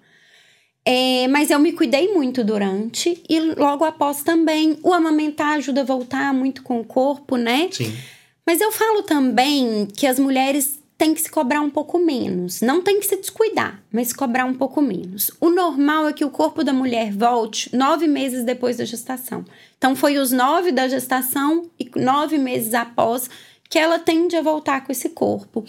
[0.84, 4.78] É, mas eu me cuidei muito durante e logo após também.
[4.82, 7.68] O amamentar ajuda a voltar muito com o corpo, né?
[7.70, 7.97] Sim.
[8.45, 12.61] Mas eu falo também que as mulheres tem que se cobrar um pouco menos.
[12.61, 15.31] Não tem que se descuidar, mas cobrar um pouco menos.
[15.41, 19.45] O normal é que o corpo da mulher volte nove meses depois da gestação.
[19.79, 23.31] Então, foi os nove da gestação e nove meses após
[23.71, 25.65] que ela tende a voltar com esse corpo.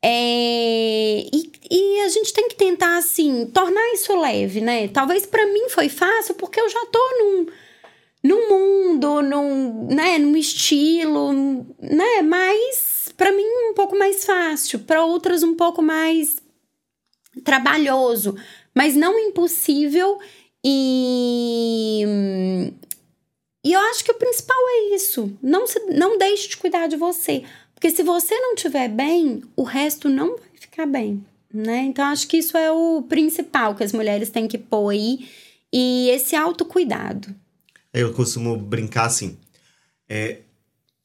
[0.00, 4.88] É, e, e, a gente tem que tentar, assim, tornar isso leve, né?
[4.88, 7.46] Talvez para mim foi fácil porque eu já tô num,
[8.24, 11.32] num mundo, num, né, num estilo,
[11.78, 12.22] né?
[12.22, 16.36] Mas para mim um pouco mais fácil, para outras um pouco mais
[17.44, 18.36] trabalhoso,
[18.74, 20.18] mas não impossível
[20.64, 22.04] e
[23.64, 26.96] e eu acho que o principal é isso, não se, não deixe de cuidar de
[26.96, 27.44] você,
[27.74, 31.78] porque se você não estiver bem, o resto não vai ficar bem, né?
[31.82, 35.28] Então acho que isso é o principal que as mulheres têm que pôr aí
[35.72, 37.34] e esse autocuidado.
[37.92, 39.38] Eu costumo brincar assim,
[40.08, 40.40] é,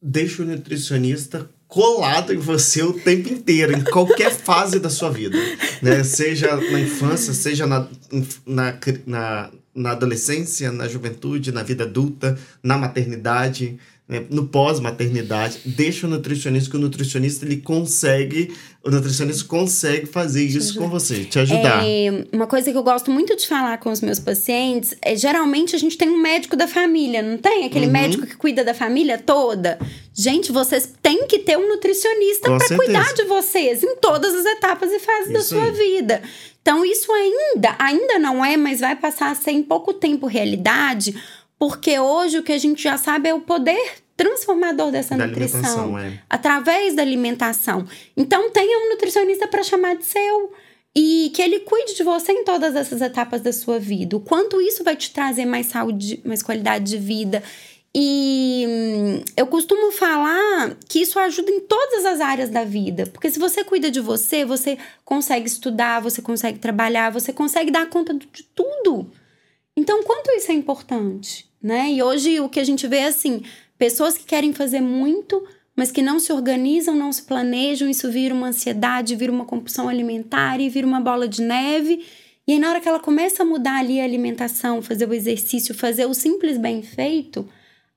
[0.01, 5.37] deixa o nutricionista colado em você o tempo inteiro, em qualquer fase da sua vida.
[5.81, 6.03] Né?
[6.03, 7.87] Seja na infância, seja na,
[8.45, 16.07] na, na, na adolescência, na juventude, na vida adulta, na maternidade né, no pós-maternidade, deixa
[16.07, 21.37] o nutricionista, que o nutricionista ele consegue, o nutricionista consegue fazer isso com você, te
[21.39, 21.85] ajudar.
[21.85, 25.75] É, uma coisa que eu gosto muito de falar com os meus pacientes é geralmente
[25.75, 27.65] a gente tem um médico da família, não tem?
[27.65, 27.91] Aquele uhum.
[27.91, 29.77] médico que cuida da família toda.
[30.13, 34.89] Gente, vocês têm que ter um nutricionista para cuidar de vocês em todas as etapas
[34.89, 35.71] e fases isso da sua aí.
[35.71, 36.21] vida.
[36.61, 41.15] Então, isso ainda, ainda não é, mas vai passar a ser em pouco tempo realidade
[41.59, 45.97] porque hoje o que a gente já sabe é o poder transformador dessa da nutrição
[45.97, 46.19] é.
[46.29, 47.85] através da alimentação.
[48.15, 50.51] Então tenha um nutricionista para chamar de seu
[50.95, 54.17] e que ele cuide de você em todas essas etapas da sua vida.
[54.17, 57.43] O quanto isso vai te trazer mais saúde, mais qualidade de vida.
[57.93, 63.29] E hum, eu costumo falar que isso ajuda em todas as áreas da vida, porque
[63.29, 68.13] se você cuida de você, você consegue estudar, você consegue trabalhar, você consegue dar conta
[68.13, 69.09] de tudo.
[69.77, 71.47] Então, quanto isso é importante?
[71.61, 71.91] né?
[71.91, 73.41] E hoje o que a gente vê é assim,
[73.77, 78.33] pessoas que querem fazer muito, mas que não se organizam, não se planejam, isso vira
[78.33, 82.05] uma ansiedade, vira uma compulsão alimentar e vira uma bola de neve.
[82.47, 85.75] E aí, na hora que ela começa a mudar ali a alimentação, fazer o exercício,
[85.75, 87.47] fazer o simples bem feito,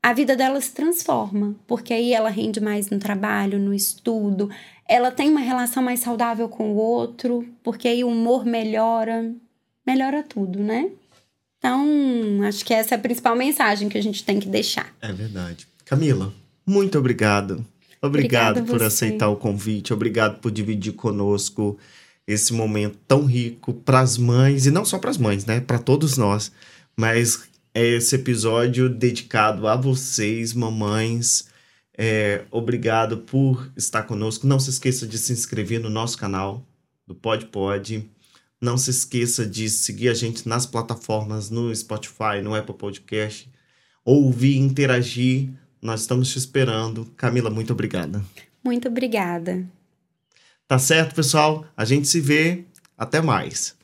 [0.03, 4.51] a vida dela se transforma, porque aí ela rende mais no trabalho, no estudo,
[4.89, 9.33] ela tem uma relação mais saudável com o outro, porque aí o humor melhora,
[9.87, 10.91] melhora tudo, né?
[11.61, 14.93] Então, acho que essa é a principal mensagem que a gente tem que deixar.
[15.01, 15.69] É verdade.
[15.85, 16.33] Camila,
[16.67, 17.65] muito obrigado.
[18.01, 21.79] Obrigado por aceitar o convite, obrigado por dividir conosco
[22.27, 25.61] esse momento tão rico para as mães e não só para as mães, né?
[25.61, 26.51] Para todos nós.
[26.97, 27.43] Mas
[27.75, 31.49] é esse episódio dedicado a vocês, mamães.
[31.97, 34.47] É, obrigado por estar conosco.
[34.47, 36.65] Não se esqueça de se inscrever no nosso canal
[37.07, 38.09] do Pod Pod.
[38.61, 43.51] Não se esqueça de seguir a gente nas plataformas, no Spotify, no Apple Podcast,
[44.05, 45.49] ouvir, interagir.
[45.81, 47.07] Nós estamos te esperando.
[47.17, 48.23] Camila, muito obrigada.
[48.63, 49.67] Muito obrigada.
[50.69, 51.67] Tá certo, pessoal?
[51.77, 52.65] A gente se vê.
[52.99, 53.80] Até mais.